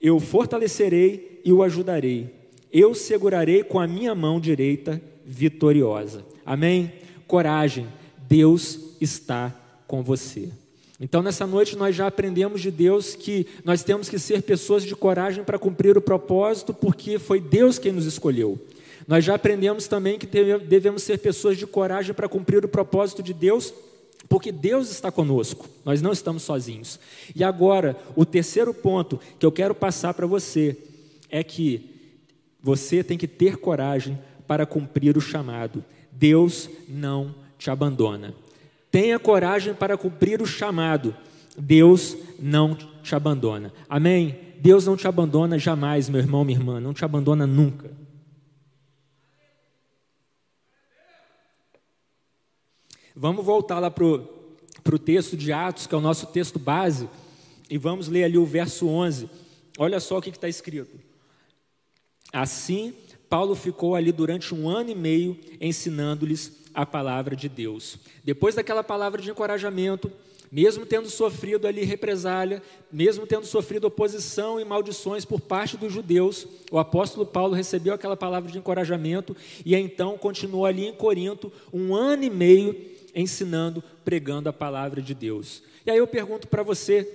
[0.00, 2.34] Eu fortalecerei e o ajudarei.
[2.72, 6.24] Eu segurarei com a minha mão direita vitoriosa.
[6.44, 6.92] Amém?
[7.26, 7.86] Coragem,
[8.28, 9.54] Deus está
[9.86, 10.48] com você.
[11.00, 14.94] Então, nessa noite, nós já aprendemos de Deus que nós temos que ser pessoas de
[14.94, 18.58] coragem para cumprir o propósito, porque foi Deus quem nos escolheu.
[19.10, 23.34] Nós já aprendemos também que devemos ser pessoas de coragem para cumprir o propósito de
[23.34, 23.74] Deus,
[24.28, 27.00] porque Deus está conosco, nós não estamos sozinhos.
[27.34, 30.78] E agora, o terceiro ponto que eu quero passar para você
[31.28, 31.90] é que
[32.62, 35.84] você tem que ter coragem para cumprir o chamado.
[36.12, 38.32] Deus não te abandona.
[38.92, 41.16] Tenha coragem para cumprir o chamado.
[41.58, 43.72] Deus não te abandona.
[43.88, 44.38] Amém?
[44.60, 47.98] Deus não te abandona jamais, meu irmão, minha irmã, não te abandona nunca.
[53.22, 57.06] Vamos voltar lá para o texto de Atos, que é o nosso texto base,
[57.68, 59.28] e vamos ler ali o verso 11.
[59.76, 60.98] Olha só o que está escrito.
[62.32, 62.94] Assim,
[63.28, 67.98] Paulo ficou ali durante um ano e meio ensinando-lhes a palavra de Deus.
[68.24, 70.10] Depois daquela palavra de encorajamento,
[70.50, 76.46] mesmo tendo sofrido ali represália, mesmo tendo sofrido oposição e maldições por parte dos judeus,
[76.70, 81.94] o apóstolo Paulo recebeu aquela palavra de encorajamento e então continuou ali em Corinto um
[81.94, 85.62] ano e meio ensinando, pregando a palavra de Deus.
[85.84, 87.08] E aí eu pergunto para você,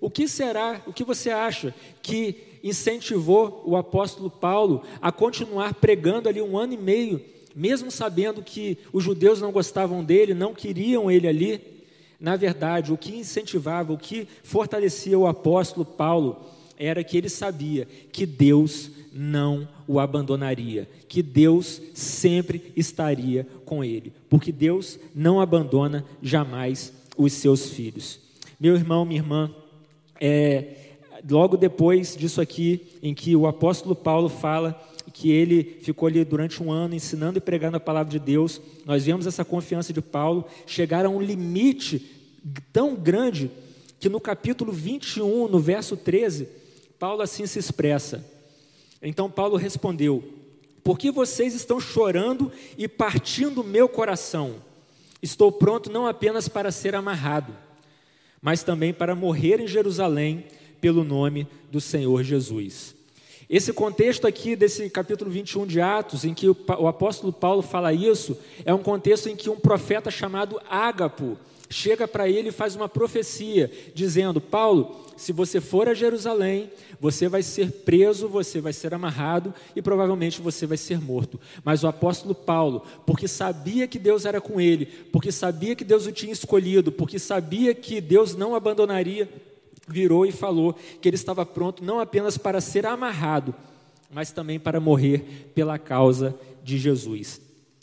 [0.00, 6.28] o que será, o que você acha que incentivou o apóstolo Paulo a continuar pregando
[6.28, 7.20] ali um ano e meio,
[7.54, 11.60] mesmo sabendo que os judeus não gostavam dele, não queriam ele ali.
[12.18, 16.46] Na verdade, o que incentivava, o que fortalecia o apóstolo Paulo
[16.78, 24.12] era que ele sabia que Deus não o abandonaria, que Deus sempre estaria com ele,
[24.28, 28.20] porque Deus não abandona jamais os seus filhos.
[28.58, 29.54] Meu irmão, minha irmã,
[30.20, 30.76] é,
[31.28, 34.80] logo depois disso aqui, em que o apóstolo Paulo fala
[35.12, 39.04] que ele ficou ali durante um ano ensinando e pregando a palavra de Deus, nós
[39.04, 42.10] vemos essa confiança de Paulo chegar a um limite
[42.72, 43.50] tão grande
[44.00, 46.48] que no capítulo 21, no verso 13,
[46.98, 48.24] Paulo assim se expressa.
[49.02, 50.22] Então Paulo respondeu:
[50.84, 54.56] Por que vocês estão chorando e partindo meu coração?
[55.20, 57.56] Estou pronto não apenas para ser amarrado,
[58.40, 60.46] mas também para morrer em Jerusalém
[60.80, 62.94] pelo nome do Senhor Jesus.
[63.52, 68.34] Esse contexto aqui desse capítulo 21 de Atos, em que o apóstolo Paulo fala isso,
[68.64, 71.36] é um contexto em que um profeta chamado Ágapo
[71.68, 77.28] chega para ele e faz uma profecia, dizendo: Paulo, se você for a Jerusalém, você
[77.28, 81.38] vai ser preso, você vai ser amarrado e provavelmente você vai ser morto.
[81.62, 86.06] Mas o apóstolo Paulo, porque sabia que Deus era com ele, porque sabia que Deus
[86.06, 89.28] o tinha escolhido, porque sabia que Deus não abandonaria
[89.88, 93.54] virou e falou que ele estava pronto não apenas para ser amarrado,
[94.10, 97.40] mas também para morrer pela causa de Jesus.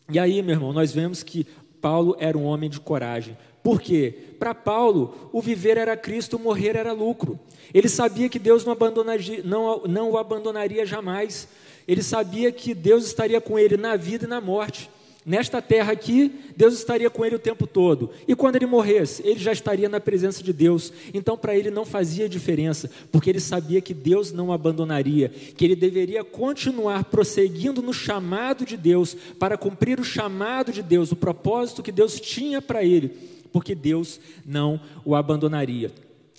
[0.10, 1.46] E aí, meu irmão, nós vemos que
[1.82, 3.38] Paulo era um homem de coragem.
[3.64, 4.14] Por quê?
[4.40, 7.40] Para Paulo, o viver era Cristo, o morrer era lucro.
[7.74, 11.48] Ele sabia que Deus não, abandonaria, não, não o abandonaria jamais.
[11.88, 14.90] Ele sabia que Deus estaria com ele na vida e na morte.
[15.26, 18.10] Nesta terra aqui, Deus estaria com ele o tempo todo.
[18.28, 20.94] E quando ele morresse, ele já estaria na presença de Deus.
[21.14, 25.66] Então, para ele não fazia diferença, porque ele sabia que Deus não o abandonaria, que
[25.66, 31.18] ele deveria continuar prosseguindo no chamado de Deus, para cumprir o chamado de Deus, o
[31.18, 33.12] propósito que Deus tinha para ele,
[33.52, 35.92] porque Deus não o abandonaria.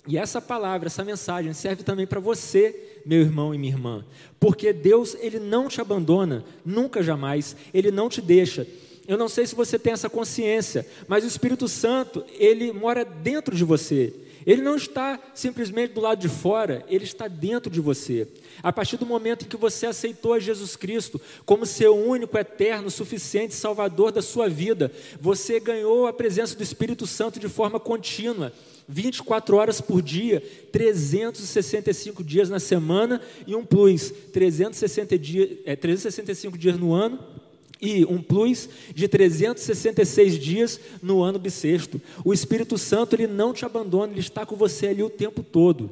[0.07, 4.05] E essa palavra, essa mensagem serve também para você meu irmão e minha irmã,
[4.39, 8.67] porque Deus ele não te abandona, nunca jamais, ele não te deixa.
[9.07, 13.55] Eu não sei se você tem essa consciência, mas o Espírito Santo, ele mora dentro
[13.55, 14.13] de você.
[14.45, 18.27] Ele não está simplesmente do lado de fora, ele está dentro de você.
[18.63, 22.89] A partir do momento em que você aceitou a Jesus Cristo como seu único, eterno,
[22.89, 28.51] suficiente Salvador da sua vida, você ganhou a presença do Espírito Santo de forma contínua.
[28.87, 36.57] 24 horas por dia, 365 dias na semana e um plus, 360 dias, é, 365
[36.57, 37.40] dias no ano
[37.81, 41.99] e um plus de 366 dias no ano bissexto.
[42.23, 45.89] O Espírito Santo ele não te abandona, ele está com você ali o tempo todo.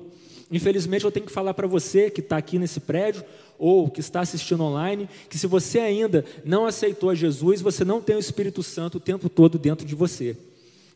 [0.51, 3.23] Infelizmente eu tenho que falar para você que está aqui nesse prédio
[3.57, 8.01] ou que está assistindo online, que se você ainda não aceitou a Jesus, você não
[8.01, 10.35] tem o Espírito Santo o tempo todo dentro de você.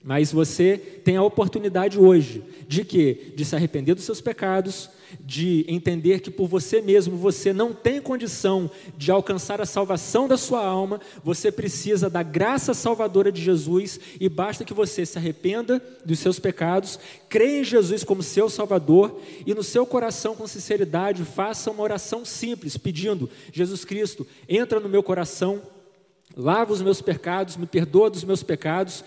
[0.03, 3.31] Mas você tem a oportunidade hoje de quê?
[3.35, 4.89] De se arrepender dos seus pecados,
[5.21, 10.35] de entender que por você mesmo você não tem condição de alcançar a salvação da
[10.35, 15.81] sua alma, você precisa da graça salvadora de Jesus e basta que você se arrependa
[16.03, 16.99] dos seus pecados,
[17.29, 22.25] creia em Jesus como seu Salvador e no seu coração com sinceridade faça uma oração
[22.25, 25.61] simples pedindo: Jesus Cristo, entra no meu coração,
[26.35, 29.05] lava os meus pecados, me perdoa dos meus pecados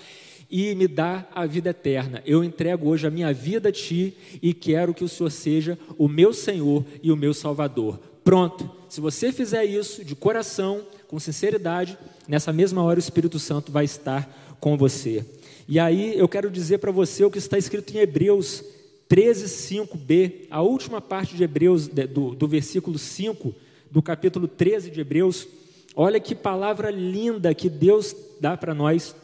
[0.50, 2.22] e me dá a vida eterna.
[2.24, 6.08] Eu entrego hoje a minha vida a Ti e quero que o Senhor seja o
[6.08, 7.98] meu Senhor e o meu Salvador.
[8.22, 13.70] Pronto, se você fizer isso de coração, com sinceridade, nessa mesma hora o Espírito Santo
[13.70, 15.24] vai estar com você.
[15.68, 18.64] E aí eu quero dizer para você o que está escrito em Hebreus
[19.08, 23.54] 13, 5b, a última parte de Hebreus, do, do versículo 5,
[23.90, 25.46] do capítulo 13 de Hebreus.
[25.94, 29.14] Olha que palavra linda que Deus dá para nós,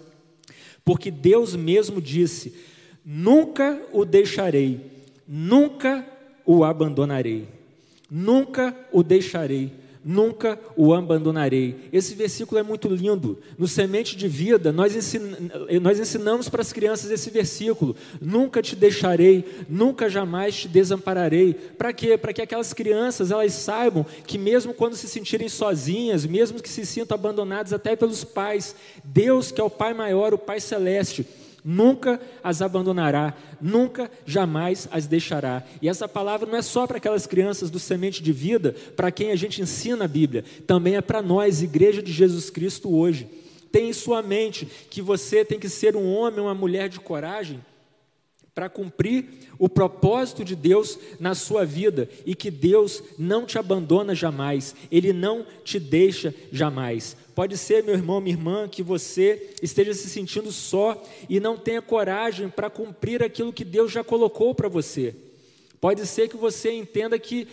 [0.84, 2.54] porque Deus mesmo disse:
[3.04, 4.80] Nunca o deixarei,
[5.26, 6.06] nunca
[6.44, 7.48] o abandonarei,
[8.10, 9.72] nunca o deixarei,
[10.04, 11.88] nunca o abandonarei.
[11.92, 13.38] Esse versículo é muito lindo.
[13.58, 20.08] No Semente de Vida, nós, ensinamos para as crianças esse versículo: Nunca te deixarei, nunca
[20.08, 21.54] jamais te desampararei.
[21.54, 22.16] Para quê?
[22.16, 26.84] Para que aquelas crianças elas saibam que, mesmo quando se sentirem sozinhas, mesmo que se
[26.84, 28.74] sintam abandonadas até pelos pais,
[29.04, 31.26] Deus, que é o Pai maior, o Pai celeste,
[31.64, 35.62] nunca as abandonará, nunca jamais as deixará.
[35.80, 39.30] E essa palavra não é só para aquelas crianças do semente de vida, para quem
[39.30, 43.28] a gente ensina a Bíblia, também é para nós, igreja de Jesus Cristo hoje.
[43.70, 47.60] Tem em sua mente que você tem que ser um homem, uma mulher de coragem
[48.54, 49.24] para cumprir
[49.58, 55.12] o propósito de Deus na sua vida e que Deus não te abandona jamais, Ele
[55.12, 57.16] não te deixa jamais.
[57.34, 61.80] Pode ser, meu irmão, minha irmã, que você esteja se sentindo só e não tenha
[61.80, 65.14] coragem para cumprir aquilo que Deus já colocou para você.
[65.80, 67.48] Pode ser que você entenda que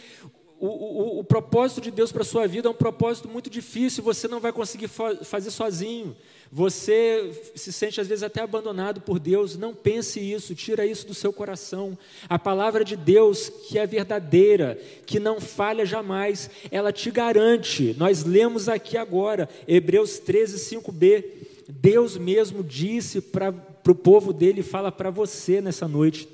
[0.59, 4.03] o, o, o propósito de Deus para a sua vida é um propósito muito difícil,
[4.03, 4.89] você não vai conseguir
[5.23, 6.15] fazer sozinho.
[6.51, 9.55] Você se sente às vezes até abandonado por Deus.
[9.55, 11.97] Não pense isso, tira isso do seu coração.
[12.27, 17.95] A palavra de Deus, que é verdadeira, que não falha jamais, ela te garante.
[17.99, 21.25] Nós lemos aqui agora, Hebreus 13, 5b.
[21.67, 23.53] Deus mesmo disse para
[23.87, 26.27] o povo dele, fala para você nessa noite: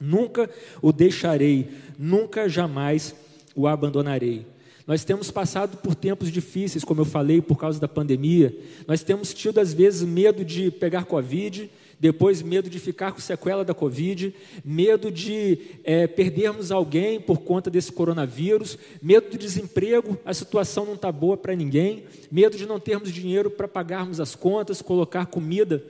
[0.00, 0.48] nunca
[0.80, 3.14] o deixarei, nunca jamais
[3.54, 4.46] o abandonarei.
[4.88, 8.58] Nós temos passado por tempos difíceis, como eu falei, por causa da pandemia.
[8.86, 11.70] Nós temos tido, às vezes, medo de pegar Covid,
[12.00, 14.34] depois medo de ficar com sequela da Covid,
[14.64, 20.94] medo de é, perdermos alguém por conta desse coronavírus, medo do desemprego, a situação não
[20.94, 25.84] está boa para ninguém, medo de não termos dinheiro para pagarmos as contas, colocar comida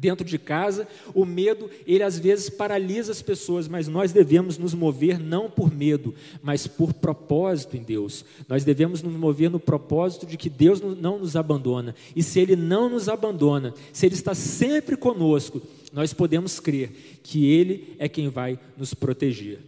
[0.00, 4.74] dentro de casa, o medo, ele às vezes paralisa as pessoas, mas nós devemos nos
[4.74, 8.24] mover não por medo, mas por propósito em Deus.
[8.48, 11.94] Nós devemos nos mover no propósito de que Deus não nos abandona.
[12.14, 15.60] E se Ele não nos abandona, se Ele está sempre conosco,
[15.92, 19.58] nós podemos crer que Ele é quem vai nos proteger.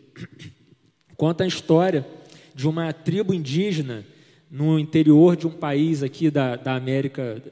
[1.17, 2.07] Conta a história
[2.55, 4.05] de uma tribo indígena
[4.51, 7.43] no interior de um país aqui da, da América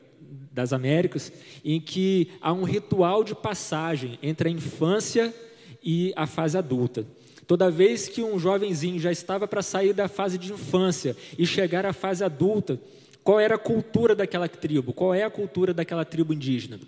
[0.59, 1.33] das Américas,
[1.65, 5.33] em que há um ritual de passagem entre a infância
[5.81, 7.07] e a fase adulta.
[7.47, 11.87] Toda vez que um jovenzinho já estava para sair da fase de infância e chegar
[11.87, 12.79] à fase adulta,
[13.23, 14.93] qual era a cultura daquela tribo?
[14.93, 16.81] Qual é a cultura daquela tribo indígena?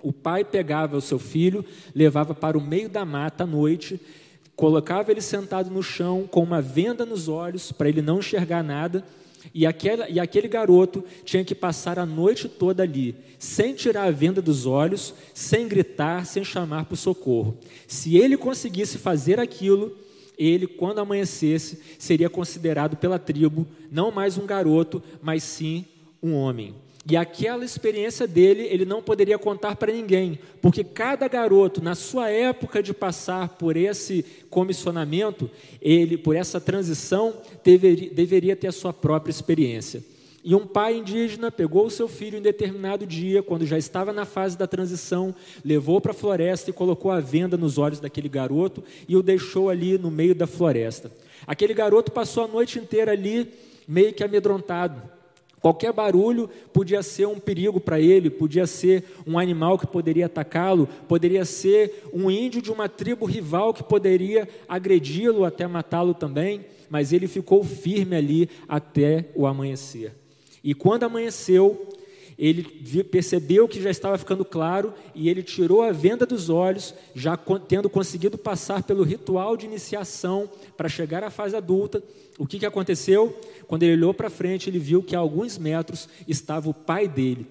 [0.00, 4.00] O pai pegava o seu filho, levava para o meio da mata à noite,
[4.54, 9.04] colocava ele sentado no chão com uma venda nos olhos para ele não enxergar nada
[9.54, 14.10] e, aquela, e aquele garoto tinha que passar a noite toda ali, sem tirar a
[14.10, 17.58] venda dos olhos, sem gritar, sem chamar por socorro.
[17.86, 19.96] Se ele conseguisse fazer aquilo,
[20.38, 25.84] ele, quando amanhecesse, seria considerado pela tribo não mais um garoto, mas sim
[26.22, 26.74] um homem.
[27.08, 32.30] E aquela experiência dele, ele não poderia contar para ninguém, porque cada garoto, na sua
[32.30, 35.48] época de passar por esse comissionamento,
[35.80, 40.02] ele, por essa transição, deveria, deveria ter a sua própria experiência.
[40.42, 44.24] E um pai indígena pegou o seu filho em determinado dia, quando já estava na
[44.24, 45.32] fase da transição,
[45.64, 49.70] levou para a floresta e colocou a venda nos olhos daquele garoto e o deixou
[49.70, 51.12] ali no meio da floresta.
[51.46, 53.48] Aquele garoto passou a noite inteira ali,
[53.86, 55.15] meio que amedrontado
[55.60, 60.88] Qualquer barulho podia ser um perigo para ele, podia ser um animal que poderia atacá-lo,
[61.08, 67.12] poderia ser um índio de uma tribo rival que poderia agredi-lo até matá-lo também, mas
[67.12, 70.12] ele ficou firme ali até o amanhecer.
[70.62, 71.88] E quando amanheceu,
[72.38, 72.62] ele
[73.04, 77.36] percebeu que já estava ficando claro e ele tirou a venda dos olhos, já
[77.68, 82.02] tendo conseguido passar pelo ritual de iniciação para chegar à fase adulta.
[82.38, 83.34] O que, que aconteceu?
[83.66, 87.46] Quando ele olhou para frente, ele viu que a alguns metros estava o pai dele,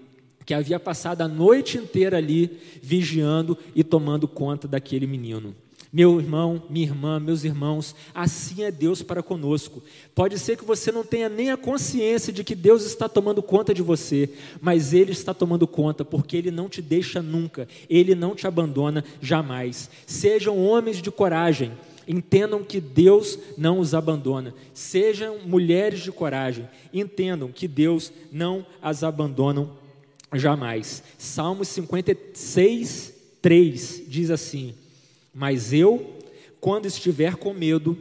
[0.45, 5.55] que havia passado a noite inteira ali vigiando e tomando conta daquele menino.
[5.95, 9.81] Meu irmão, minha irmã, meus irmãos, assim é Deus para conosco.
[10.13, 13.73] Pode ser que você não tenha nem a consciência de que Deus está tomando conta
[13.73, 14.29] de você,
[14.59, 19.05] mas Ele está tomando conta porque Ele não te deixa nunca, Ele não te abandona
[19.21, 19.89] jamais.
[20.05, 21.71] Sejam homens de coragem,
[22.05, 24.53] entendam que Deus não os abandona.
[24.73, 29.69] Sejam mulheres de coragem, entendam que Deus não as abandona
[30.33, 31.01] jamais.
[31.17, 34.75] Salmos 56, 3 diz assim
[35.37, 36.13] mas eu,
[36.61, 37.97] quando estiver com medo,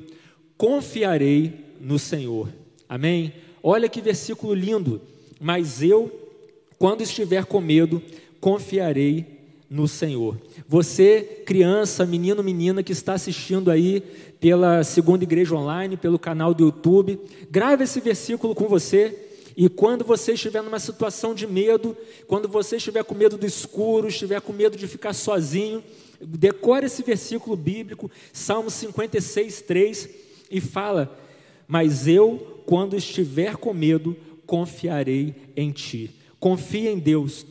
[0.57, 2.49] confiarei no Senhor.
[2.89, 3.33] Amém?
[3.61, 5.01] Olha que versículo lindo.
[5.41, 6.31] Mas eu,
[6.79, 8.01] quando estiver com medo,
[8.41, 9.27] confiarei
[9.69, 10.41] no Senhor.
[10.69, 14.01] Você, criança, menino, menina que está assistindo aí
[14.39, 17.19] pela segunda igreja online, pelo canal do YouTube,
[17.51, 19.19] grave esse versículo com você.
[19.57, 21.97] E quando você estiver numa situação de medo,
[22.29, 25.83] quando você estiver com medo do escuro, estiver com medo de ficar sozinho,
[26.21, 30.09] decore esse versículo bíblico, Salmo 56, 3,
[30.51, 31.19] e fala:
[31.67, 36.11] Mas eu, quando estiver com medo, confiarei em ti.
[36.39, 37.47] Confie em Deus,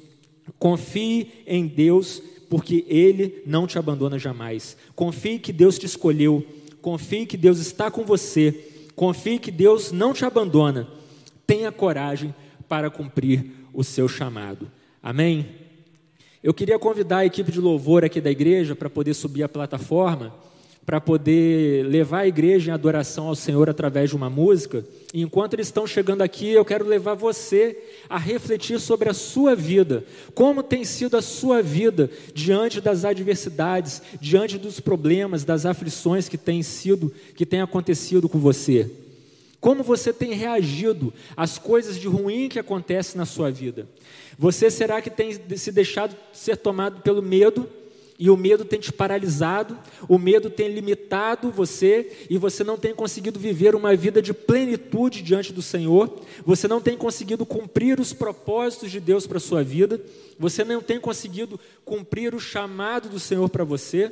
[0.59, 4.78] confie em Deus, porque Ele não te abandona jamais.
[4.95, 6.45] Confie que Deus te escolheu,
[6.82, 10.88] confie que Deus está com você, confie que Deus não te abandona.
[11.47, 12.34] Tenha coragem
[12.68, 14.72] para cumprir o seu chamado.
[15.01, 15.62] Amém?
[16.44, 20.34] Eu queria convidar a equipe de louvor aqui da igreja para poder subir a plataforma
[20.86, 24.86] para poder levar a igreja em adoração ao Senhor através de uma música.
[25.14, 27.78] E enquanto eles estão chegando aqui, eu quero levar você
[28.10, 30.04] a refletir sobre a sua vida.
[30.34, 36.38] Como tem sido a sua vida diante das adversidades, diante dos problemas, das aflições que
[36.38, 39.03] têm sido, que têm acontecido com você.
[39.64, 43.88] Como você tem reagido às coisas de ruim que acontecem na sua vida?
[44.38, 47.70] Você será que tem se deixado ser tomado pelo medo?
[48.20, 52.93] E o medo tem te paralisado, o medo tem limitado você, e você não tem
[52.93, 56.14] conseguido viver uma vida de plenitude diante do Senhor,
[56.45, 59.99] você não tem conseguido cumprir os propósitos de Deus para a sua vida,
[60.38, 64.11] você não tem conseguido cumprir o chamado do Senhor para você.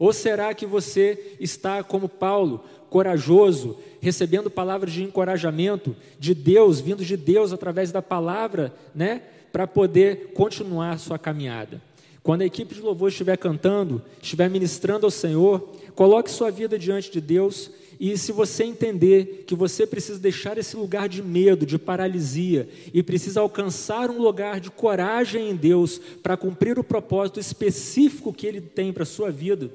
[0.00, 7.04] Ou será que você está como Paulo, corajoso, recebendo palavras de encorajamento de Deus, vindo
[7.04, 9.20] de Deus através da palavra, né,
[9.52, 11.82] para poder continuar sua caminhada?
[12.22, 17.10] Quando a equipe de louvor estiver cantando, estiver ministrando ao Senhor, coloque sua vida diante
[17.10, 17.70] de Deus
[18.00, 23.02] e se você entender que você precisa deixar esse lugar de medo, de paralisia e
[23.02, 28.62] precisa alcançar um lugar de coragem em Deus para cumprir o propósito específico que Ele
[28.62, 29.70] tem para a sua vida,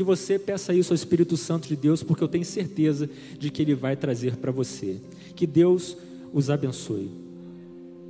[0.00, 3.06] que você peça isso ao Espírito Santo de Deus, porque eu tenho certeza
[3.38, 4.98] de que Ele vai trazer para você.
[5.36, 5.94] Que Deus
[6.32, 7.10] os abençoe.